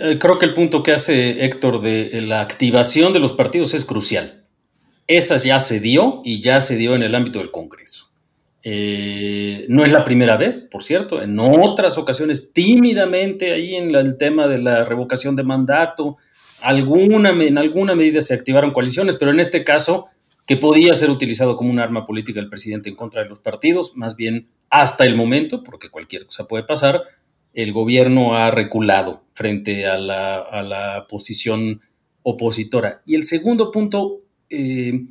Eh, 0.00 0.18
creo 0.20 0.38
que 0.38 0.46
el 0.46 0.54
punto 0.54 0.82
que 0.82 0.92
hace 0.92 1.44
Héctor 1.44 1.80
de 1.80 2.20
la 2.22 2.40
activación 2.40 3.12
de 3.12 3.20
los 3.20 3.32
partidos 3.32 3.74
es 3.74 3.84
crucial. 3.84 4.44
Esa 5.08 5.36
ya 5.36 5.58
se 5.58 5.80
dio 5.80 6.20
y 6.22 6.42
ya 6.42 6.60
se 6.60 6.76
dio 6.76 6.94
en 6.94 7.02
el 7.02 7.14
ámbito 7.14 7.38
del 7.38 7.50
Congreso. 7.50 8.10
Eh, 8.62 9.64
no 9.70 9.82
es 9.84 9.90
la 9.90 10.04
primera 10.04 10.36
vez, 10.36 10.68
por 10.70 10.82
cierto, 10.82 11.22
en 11.22 11.38
otras 11.40 11.96
ocasiones 11.96 12.52
tímidamente 12.52 13.52
ahí 13.52 13.74
en 13.74 13.94
el 13.94 14.18
tema 14.18 14.46
de 14.46 14.58
la 14.58 14.84
revocación 14.84 15.34
de 15.34 15.44
mandato, 15.44 16.18
alguna, 16.60 17.30
en 17.30 17.56
alguna 17.56 17.94
medida 17.94 18.20
se 18.20 18.34
activaron 18.34 18.72
coaliciones, 18.72 19.16
pero 19.16 19.30
en 19.30 19.40
este 19.40 19.64
caso, 19.64 20.08
que 20.44 20.58
podía 20.58 20.94
ser 20.94 21.08
utilizado 21.08 21.56
como 21.56 21.70
un 21.70 21.78
arma 21.78 22.06
política 22.06 22.40
el 22.40 22.50
presidente 22.50 22.90
en 22.90 22.96
contra 22.96 23.22
de 23.22 23.30
los 23.30 23.38
partidos, 23.38 23.96
más 23.96 24.14
bien 24.14 24.48
hasta 24.68 25.06
el 25.06 25.16
momento, 25.16 25.62
porque 25.62 25.88
cualquier 25.88 26.26
cosa 26.26 26.46
puede 26.46 26.64
pasar, 26.64 27.02
el 27.54 27.72
gobierno 27.72 28.36
ha 28.36 28.50
reculado 28.50 29.22
frente 29.32 29.86
a 29.86 29.96
la, 29.96 30.36
a 30.40 30.62
la 30.62 31.06
posición 31.08 31.80
opositora. 32.22 33.00
Y 33.06 33.14
el 33.14 33.24
segundo 33.24 33.70
punto 33.70 34.20
eh, 34.50 35.06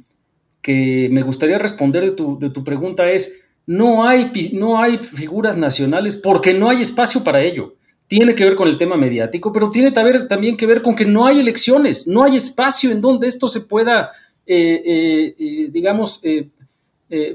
que 0.62 1.10
me 1.12 1.22
gustaría 1.22 1.58
responder 1.58 2.04
de 2.04 2.12
tu, 2.12 2.38
de 2.40 2.50
tu 2.50 2.64
pregunta 2.64 3.10
es, 3.10 3.42
no 3.66 4.08
hay, 4.08 4.32
no 4.54 4.82
hay 4.82 4.98
figuras 4.98 5.58
nacionales 5.58 6.16
porque 6.16 6.54
no 6.54 6.70
hay 6.70 6.82
espacio 6.82 7.24
para 7.24 7.42
ello. 7.42 7.76
Tiene 8.08 8.36
que 8.36 8.46
ver 8.46 8.56
con 8.56 8.68
el 8.68 8.78
tema 8.78 8.96
mediático, 8.96 9.52
pero 9.52 9.70
tiene 9.70 9.92
también 9.92 10.56
que 10.56 10.66
ver 10.66 10.82
con 10.82 10.96
que 10.96 11.06
no 11.06 11.28
hay 11.28 11.40
elecciones, 11.40 12.08
no 12.08 12.24
hay 12.24 12.38
espacio 12.38 12.90
en 12.92 13.02
donde 13.02 13.28
esto 13.28 13.48
se 13.48 13.62
pueda 13.62 14.12
digamos, 14.46 16.22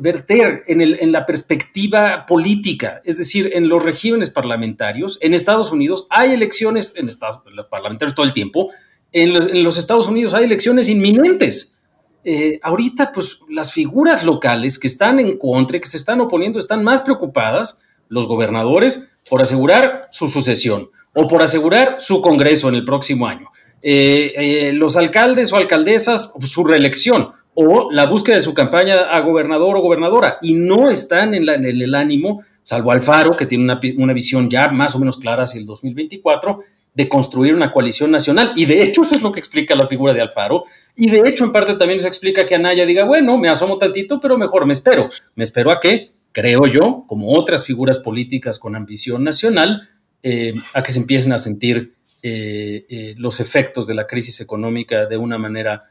verter 0.00 0.64
en, 0.66 0.80
el, 0.80 0.96
en, 0.98 1.12
la 1.12 1.26
perspectiva 1.26 2.24
política, 2.24 3.02
es 3.04 3.18
decir, 3.18 3.50
en 3.52 3.68
los 3.68 3.84
regímenes 3.84 4.30
parlamentarios. 4.30 5.18
En 5.20 5.34
Estados 5.34 5.70
Unidos 5.72 6.06
hay 6.08 6.32
elecciones, 6.32 6.96
en 6.96 7.08
Estados 7.08 7.42
los 7.52 7.66
parlamentarios 7.66 8.14
todo 8.14 8.24
el 8.24 8.32
tiempo, 8.32 8.70
en 9.12 9.62
los 9.62 9.76
Estados 9.76 10.06
Unidos 10.08 10.32
hay 10.34 10.44
elecciones 10.44 10.88
inminentes. 10.88 11.81
Eh, 12.24 12.60
ahorita, 12.62 13.10
pues 13.12 13.40
las 13.48 13.72
figuras 13.72 14.24
locales 14.24 14.78
que 14.78 14.86
están 14.86 15.18
en 15.18 15.36
contra, 15.38 15.78
que 15.78 15.86
se 15.86 15.96
están 15.96 16.20
oponiendo, 16.20 16.58
están 16.58 16.84
más 16.84 17.00
preocupadas, 17.02 17.82
los 18.08 18.26
gobernadores, 18.26 19.16
por 19.28 19.40
asegurar 19.40 20.08
su 20.10 20.28
sucesión 20.28 20.90
o 21.14 21.26
por 21.26 21.42
asegurar 21.42 21.96
su 21.98 22.20
Congreso 22.20 22.68
en 22.68 22.74
el 22.76 22.84
próximo 22.84 23.26
año. 23.26 23.48
Eh, 23.82 24.32
eh, 24.36 24.72
los 24.72 24.96
alcaldes 24.96 25.52
o 25.52 25.56
alcaldesas, 25.56 26.32
su 26.40 26.64
reelección 26.64 27.30
o 27.54 27.90
la 27.90 28.06
búsqueda 28.06 28.36
de 28.36 28.40
su 28.40 28.54
campaña 28.54 29.10
a 29.10 29.20
gobernador 29.20 29.76
o 29.76 29.80
gobernadora 29.80 30.38
y 30.40 30.54
no 30.54 30.88
están 30.90 31.34
en, 31.34 31.48
en 31.48 31.64
el 31.64 31.94
ánimo, 31.94 32.42
salvo 32.62 32.92
Alfaro, 32.92 33.36
que 33.36 33.46
tiene 33.46 33.64
una, 33.64 33.80
una, 33.98 34.12
visión 34.12 34.48
ya 34.48 34.70
más 34.70 34.94
o 34.94 34.98
menos 34.98 35.18
clara 35.18 35.42
hacia 35.42 35.60
el 35.60 35.66
2024, 35.66 36.60
de 36.94 37.08
construir 37.08 37.54
una 37.54 37.72
coalición 37.72 38.10
nacional. 38.10 38.52
Y 38.54 38.66
de 38.66 38.82
hecho 38.82 39.02
eso 39.02 39.14
es 39.14 39.22
lo 39.22 39.32
que 39.32 39.40
explica 39.40 39.74
la 39.74 39.88
figura 39.88 40.12
de 40.12 40.20
Alfaro. 40.20 40.64
Y 40.94 41.10
de 41.10 41.28
hecho 41.28 41.44
en 41.44 41.52
parte 41.52 41.74
también 41.74 42.00
se 42.00 42.08
explica 42.08 42.46
que 42.46 42.54
Anaya 42.54 42.84
diga, 42.84 43.04
bueno, 43.04 43.38
me 43.38 43.48
asomo 43.48 43.78
tantito, 43.78 44.20
pero 44.20 44.36
mejor 44.36 44.66
me 44.66 44.72
espero. 44.72 45.10
Me 45.34 45.44
espero 45.44 45.70
a 45.70 45.80
que, 45.80 46.12
creo 46.32 46.66
yo, 46.66 47.04
como 47.06 47.32
otras 47.32 47.64
figuras 47.64 47.98
políticas 47.98 48.58
con 48.58 48.76
ambición 48.76 49.24
nacional, 49.24 49.88
eh, 50.22 50.54
a 50.74 50.82
que 50.82 50.92
se 50.92 51.00
empiecen 51.00 51.32
a 51.32 51.38
sentir 51.38 51.94
eh, 52.22 52.86
eh, 52.88 53.14
los 53.16 53.40
efectos 53.40 53.86
de 53.86 53.94
la 53.94 54.06
crisis 54.06 54.40
económica 54.40 55.06
de 55.06 55.16
una 55.16 55.38
manera 55.38 55.88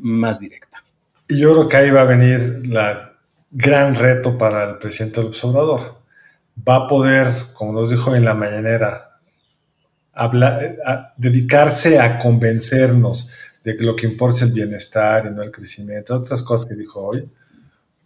más 0.00 0.40
directa. 0.40 0.82
Y 1.28 1.40
yo 1.40 1.52
creo 1.52 1.68
que 1.68 1.76
ahí 1.76 1.90
va 1.90 2.00
a 2.00 2.04
venir 2.06 2.62
el 2.64 2.78
gran 3.50 3.94
reto 3.94 4.38
para 4.38 4.64
el 4.70 4.78
presidente 4.78 5.20
del 5.20 5.28
observador. 5.28 5.98
Va 6.66 6.76
a 6.76 6.86
poder, 6.86 7.26
como 7.52 7.74
nos 7.74 7.90
dijo 7.90 8.16
en 8.16 8.24
la 8.24 8.32
mañanera, 8.32 9.07
dedicarse 11.16 11.98
a 12.00 12.18
convencernos 12.18 13.28
de 13.62 13.76
que 13.76 13.84
lo 13.84 13.94
que 13.94 14.06
importa 14.06 14.38
es 14.38 14.42
el 14.42 14.52
bienestar 14.52 15.26
y 15.26 15.34
no 15.34 15.42
el 15.42 15.50
crecimiento, 15.50 16.16
otras 16.16 16.42
cosas 16.42 16.68
que 16.68 16.74
dijo 16.74 17.00
hoy, 17.00 17.28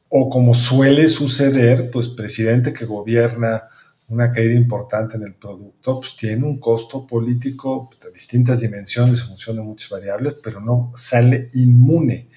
o 0.09 0.29
como 0.29 0.53
suele 0.53 1.09
suceder, 1.09 1.90
pues 1.90 2.09
presidente 2.09 2.72
que 2.72 2.85
gobierna 2.85 3.64
una 4.09 4.31
caída 4.31 4.55
importante 4.55 5.16
en 5.16 5.22
el 5.22 5.35
producto, 5.35 6.01
pues 6.01 6.14
tiene 6.16 6.44
un 6.44 6.59
costo 6.59 7.07
político 7.07 7.88
de 8.03 8.11
distintas 8.11 8.61
dimensiones 8.61 9.22
en 9.22 9.29
función 9.29 9.57
de 9.57 9.62
muchas 9.62 9.88
variables, 9.88 10.35
pero 10.42 10.61
no 10.61 10.92
sale 10.94 11.48
inmune. 11.55 12.29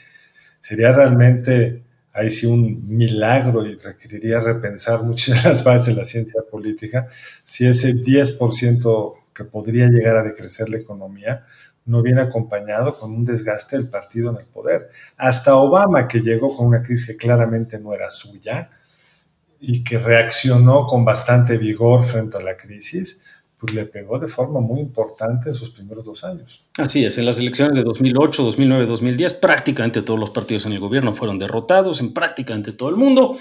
Sería 0.62 0.94
realmente 0.94 1.84
ahí 2.14 2.30
sí 2.30 2.46
un 2.46 2.88
milagro 2.88 3.66
y 3.66 3.76
requeriría 3.76 4.40
repensar 4.40 5.04
muchas 5.04 5.44
de 5.44 5.50
las 5.50 5.64
bases 5.66 5.88
de 5.88 5.96
la 5.96 6.06
ciencia 6.06 6.42
política 6.50 7.08
si 7.44 7.68
ese 7.68 7.94
10% 7.94 9.25
que 9.36 9.44
podría 9.44 9.88
llegar 9.88 10.16
a 10.16 10.24
decrecer 10.24 10.70
la 10.70 10.78
economía, 10.78 11.44
no 11.86 12.02
viene 12.02 12.22
acompañado 12.22 12.96
con 12.96 13.12
un 13.12 13.26
desgaste 13.26 13.78
del 13.78 13.90
partido 13.90 14.32
en 14.32 14.38
el 14.38 14.46
poder. 14.46 14.90
Hasta 15.18 15.56
Obama, 15.56 16.08
que 16.08 16.22
llegó 16.22 16.56
con 16.56 16.68
una 16.68 16.82
crisis 16.82 17.08
que 17.08 17.18
claramente 17.18 17.80
no 17.80 17.94
era 17.94 18.10
suya 18.10 18.70
y 19.60 19.84
que 19.84 19.98
reaccionó 19.98 20.86
con 20.86 21.04
bastante 21.04 21.58
vigor 21.58 22.02
frente 22.04 22.38
a 22.38 22.42
la 22.42 22.56
crisis, 22.56 23.44
pues 23.60 23.74
le 23.74 23.86
pegó 23.86 24.20
de 24.20 24.28
forma 24.28 24.62
muy 24.62 24.80
importante 24.80 25.50
en 25.50 25.54
sus 25.54 25.70
primeros 25.70 26.06
dos 26.06 26.24
años. 26.24 26.66
Así 26.78 27.06
es, 27.06 27.18
en 27.18 27.26
las 27.26 27.38
elecciones 27.38 27.76
de 27.76 27.84
2008, 27.84 28.44
2009, 28.44 28.86
2010, 28.86 29.34
prácticamente 29.36 30.02
todos 30.02 30.20
los 30.20 30.32
partidos 30.32 30.66
en 30.66 30.74
el 30.74 30.80
gobierno 30.80 31.14
fueron 31.14 31.38
derrotados 31.38 32.00
en 32.00 32.14
prácticamente 32.14 32.72
todo 32.72 32.90
el 32.90 32.96
mundo. 32.96 33.38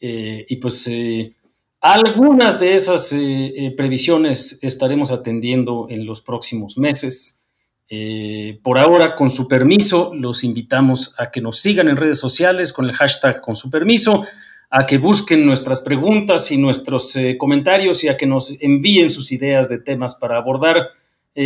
Eh, 0.00 0.44
y 0.48 0.56
pues 0.56 0.86
eh, 0.88 1.32
algunas 1.80 2.58
de 2.58 2.74
esas 2.74 3.12
eh, 3.12 3.18
eh, 3.56 3.70
previsiones 3.76 4.58
estaremos 4.62 5.12
atendiendo 5.12 5.86
en 5.88 6.06
los 6.06 6.20
próximos 6.20 6.78
meses. 6.78 7.44
Eh, 7.88 8.58
por 8.62 8.78
ahora, 8.78 9.14
con 9.14 9.30
su 9.30 9.46
permiso, 9.46 10.12
los 10.14 10.42
invitamos 10.42 11.14
a 11.18 11.30
que 11.30 11.40
nos 11.40 11.58
sigan 11.58 11.88
en 11.88 11.96
redes 11.96 12.18
sociales 12.18 12.72
con 12.72 12.86
el 12.86 12.94
hashtag 12.94 13.40
con 13.40 13.54
su 13.54 13.70
permiso, 13.70 14.24
a 14.70 14.84
que 14.84 14.98
busquen 14.98 15.46
nuestras 15.46 15.80
preguntas 15.80 16.50
y 16.50 16.58
nuestros 16.58 17.16
comentarios 17.38 18.02
y 18.02 18.08
a 18.08 18.16
que 18.16 18.26
nos 18.26 18.60
envíen 18.60 19.08
sus 19.10 19.30
ideas 19.30 19.68
de 19.68 19.78
temas 19.78 20.16
para 20.16 20.36
abordar. 20.36 20.88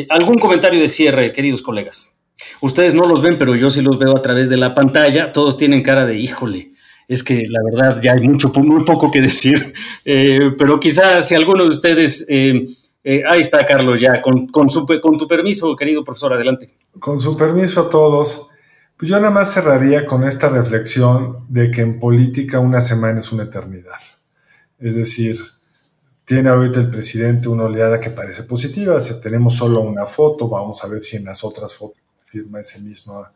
algún 0.08 0.38
comentario 0.38 0.80
de 0.80 0.88
cierre, 0.88 1.32
queridos 1.32 1.60
colegas. 1.60 2.22
Ustedes 2.62 2.94
no 2.94 3.06
los 3.06 3.20
ven, 3.20 3.36
pero 3.36 3.54
yo 3.56 3.68
sí 3.68 3.82
los 3.82 3.98
veo 3.98 4.16
a 4.16 4.22
través 4.22 4.48
de 4.48 4.56
la 4.56 4.74
pantalla. 4.74 5.32
Todos 5.32 5.58
tienen 5.58 5.82
cara 5.82 6.06
de 6.06 6.18
híjole 6.18 6.69
es 7.10 7.24
que 7.24 7.42
la 7.48 7.60
verdad 7.64 8.00
ya 8.00 8.12
hay 8.12 8.20
mucho, 8.20 8.52
muy 8.54 8.84
poco 8.84 9.10
que 9.10 9.20
decir, 9.20 9.74
eh, 10.04 10.52
pero 10.56 10.78
quizás 10.78 11.26
si 11.26 11.34
alguno 11.34 11.64
de 11.64 11.70
ustedes, 11.70 12.24
eh, 12.28 12.64
eh, 13.02 13.24
ahí 13.26 13.40
está 13.40 13.66
Carlos 13.66 14.00
ya, 14.00 14.22
con, 14.22 14.46
con, 14.46 14.68
con 14.68 15.18
tu 15.18 15.26
permiso, 15.26 15.74
querido 15.74 16.04
profesor, 16.04 16.34
adelante. 16.34 16.68
Con 17.00 17.18
su 17.18 17.36
permiso 17.36 17.80
a 17.80 17.88
todos, 17.88 18.50
pues 18.96 19.10
yo 19.10 19.18
nada 19.18 19.32
más 19.32 19.52
cerraría 19.52 20.06
con 20.06 20.22
esta 20.22 20.48
reflexión 20.50 21.46
de 21.48 21.72
que 21.72 21.80
en 21.80 21.98
política 21.98 22.60
una 22.60 22.80
semana 22.80 23.18
es 23.18 23.32
una 23.32 23.42
eternidad. 23.42 23.98
Es 24.78 24.94
decir, 24.94 25.36
tiene 26.24 26.48
ahorita 26.48 26.78
el 26.78 26.90
presidente 26.90 27.48
una 27.48 27.64
oleada 27.64 27.98
que 27.98 28.10
parece 28.10 28.44
positiva, 28.44 29.00
si 29.00 29.20
tenemos 29.20 29.56
solo 29.56 29.80
una 29.80 30.06
foto, 30.06 30.48
vamos 30.48 30.84
a 30.84 30.86
ver 30.86 31.02
si 31.02 31.16
en 31.16 31.24
las 31.24 31.42
otras 31.42 31.74
fotos 31.74 32.00
firma 32.26 32.60
esa 32.60 32.78
misma 32.78 33.32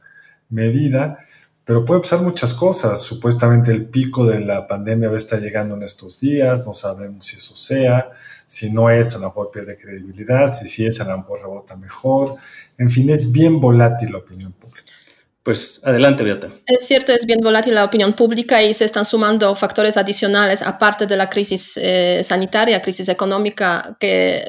medida, 0.48 1.18
pero 1.64 1.84
puede 1.84 2.00
pasar 2.00 2.20
muchas 2.20 2.52
cosas. 2.52 3.02
Supuestamente 3.02 3.72
el 3.72 3.86
pico 3.86 4.26
de 4.26 4.40
la 4.40 4.66
pandemia 4.66 5.08
va 5.08 5.14
a 5.14 5.18
estar 5.18 5.40
llegando 5.40 5.74
en 5.74 5.82
estos 5.82 6.20
días, 6.20 6.64
no 6.64 6.72
sabemos 6.72 7.26
si 7.26 7.36
eso 7.36 7.54
sea, 7.54 8.10
si 8.46 8.70
no 8.70 8.90
es, 8.90 9.14
a 9.14 9.18
lo 9.18 9.26
mejor 9.26 9.50
pierde 9.50 9.76
credibilidad, 9.76 10.52
si 10.52 10.66
sí 10.66 10.86
es, 10.86 11.00
a 11.00 11.04
lo 11.04 11.16
mejor 11.16 11.40
rebota 11.40 11.76
mejor. 11.76 12.36
En 12.76 12.90
fin, 12.90 13.08
es 13.10 13.32
bien 13.32 13.60
volátil 13.60 14.12
la 14.12 14.18
opinión 14.18 14.52
pública. 14.52 14.92
Pues 15.42 15.80
adelante, 15.84 16.24
Beata. 16.24 16.48
Es 16.66 16.86
cierto, 16.86 17.12
es 17.12 17.26
bien 17.26 17.40
volátil 17.42 17.74
la 17.74 17.84
opinión 17.84 18.14
pública 18.14 18.62
y 18.62 18.72
se 18.72 18.86
están 18.86 19.04
sumando 19.04 19.54
factores 19.54 19.98
adicionales, 19.98 20.62
aparte 20.62 21.06
de 21.06 21.16
la 21.18 21.28
crisis 21.28 21.76
eh, 21.76 22.22
sanitaria, 22.24 22.80
crisis 22.80 23.08
económica, 23.10 23.94
que 24.00 24.42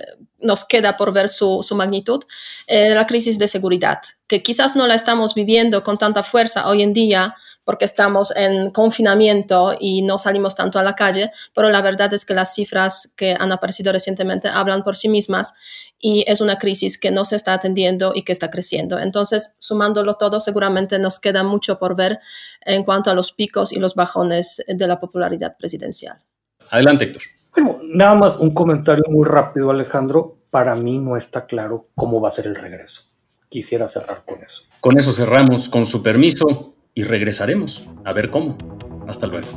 nos 0.45 0.63
queda 0.63 0.95
por 0.95 1.11
ver 1.11 1.27
su, 1.27 1.61
su 1.63 1.75
magnitud, 1.75 2.23
eh, 2.67 2.93
la 2.93 3.05
crisis 3.05 3.37
de 3.37 3.47
seguridad, 3.47 3.99
que 4.27 4.41
quizás 4.41 4.75
no 4.75 4.87
la 4.87 4.95
estamos 4.95 5.33
viviendo 5.35 5.83
con 5.83 5.97
tanta 5.97 6.23
fuerza 6.23 6.67
hoy 6.69 6.81
en 6.81 6.93
día 6.93 7.35
porque 7.65 7.85
estamos 7.85 8.31
en 8.35 8.69
confinamiento 8.71 9.75
y 9.79 10.03
no 10.03 10.19
salimos 10.19 10.55
tanto 10.55 10.79
a 10.79 10.83
la 10.83 10.95
calle, 10.95 11.31
pero 11.53 11.69
la 11.69 11.81
verdad 11.81 12.13
es 12.13 12.23
que 12.23 12.35
las 12.35 12.53
cifras 12.53 13.13
que 13.17 13.35
han 13.37 13.51
aparecido 13.51 13.91
recientemente 13.91 14.47
hablan 14.47 14.83
por 14.83 14.95
sí 14.95 15.09
mismas 15.09 15.55
y 15.99 16.23
es 16.27 16.41
una 16.41 16.57
crisis 16.57 16.99
que 16.99 17.09
no 17.09 17.25
se 17.25 17.35
está 17.35 17.53
atendiendo 17.53 18.13
y 18.15 18.23
que 18.23 18.31
está 18.31 18.51
creciendo. 18.51 18.99
Entonces, 18.99 19.57
sumándolo 19.59 20.15
todo, 20.15 20.39
seguramente 20.39 20.99
nos 20.99 21.19
queda 21.19 21.43
mucho 21.43 21.79
por 21.79 21.95
ver 21.95 22.19
en 22.61 22.83
cuanto 22.83 23.09
a 23.09 23.15
los 23.15 23.31
picos 23.31 23.73
y 23.73 23.79
los 23.79 23.95
bajones 23.95 24.63
de 24.67 24.87
la 24.87 24.99
popularidad 24.99 25.57
presidencial. 25.57 26.21
Adelante, 26.69 27.05
Héctor. 27.05 27.23
Bueno, 27.55 27.79
nada 27.83 28.15
más 28.15 28.35
un 28.35 28.53
comentario 28.53 29.05
muy 29.09 29.25
rápido, 29.25 29.71
Alejandro. 29.71 30.34
Para 30.55 30.73
mí 30.73 30.99
no 30.99 31.17
está 31.17 31.47
claro 31.47 31.89
cómo 31.95 32.21
va 32.21 32.29
a 32.29 32.31
ser 32.31 32.47
el 32.47 32.55
regreso. 32.55 33.01
Quisiera 33.49 33.89
cerrar 33.89 34.23
con 34.25 34.41
eso. 34.41 34.63
Con 34.79 34.97
eso 34.97 35.11
cerramos, 35.11 35.67
con 35.67 35.85
su 35.85 36.01
permiso, 36.01 36.75
y 36.93 37.03
regresaremos 37.03 37.89
a 38.05 38.13
ver 38.13 38.31
cómo. 38.31 38.57
Hasta 39.05 39.27
luego. 39.27 39.49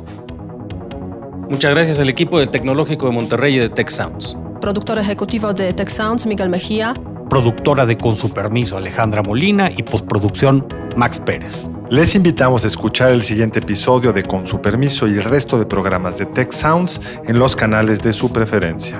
Muchas 1.49 1.73
gracias 1.73 2.01
al 2.01 2.09
equipo 2.09 2.37
del 2.37 2.49
Tecnológico 2.49 3.05
de 3.05 3.13
Monterrey 3.13 3.55
y 3.55 3.59
de 3.59 3.69
Tech 3.69 3.87
Sounds. 3.87 4.37
Productor 4.59 4.99
ejecutivo 4.99 5.53
de 5.53 5.71
Tech 5.71 5.87
Sounds, 5.87 6.25
Miguel 6.25 6.49
Mejía. 6.49 6.93
Productora 7.29 7.85
de 7.85 7.95
Con 7.95 8.17
su 8.17 8.33
permiso, 8.33 8.75
Alejandra 8.75 9.23
Molina. 9.23 9.71
Y 9.71 9.83
postproducción, 9.83 10.67
Max 10.97 11.21
Pérez. 11.25 11.69
Les 11.89 12.13
invitamos 12.13 12.65
a 12.65 12.67
escuchar 12.67 13.13
el 13.13 13.23
siguiente 13.23 13.59
episodio 13.59 14.11
de 14.11 14.23
Con 14.23 14.45
su 14.45 14.59
permiso 14.59 15.07
y 15.07 15.11
el 15.11 15.23
resto 15.23 15.57
de 15.57 15.65
programas 15.65 16.17
de 16.17 16.25
Tech 16.25 16.51
Sounds 16.51 16.99
en 17.25 17.39
los 17.39 17.55
canales 17.55 18.01
de 18.01 18.11
su 18.11 18.33
preferencia. 18.33 18.99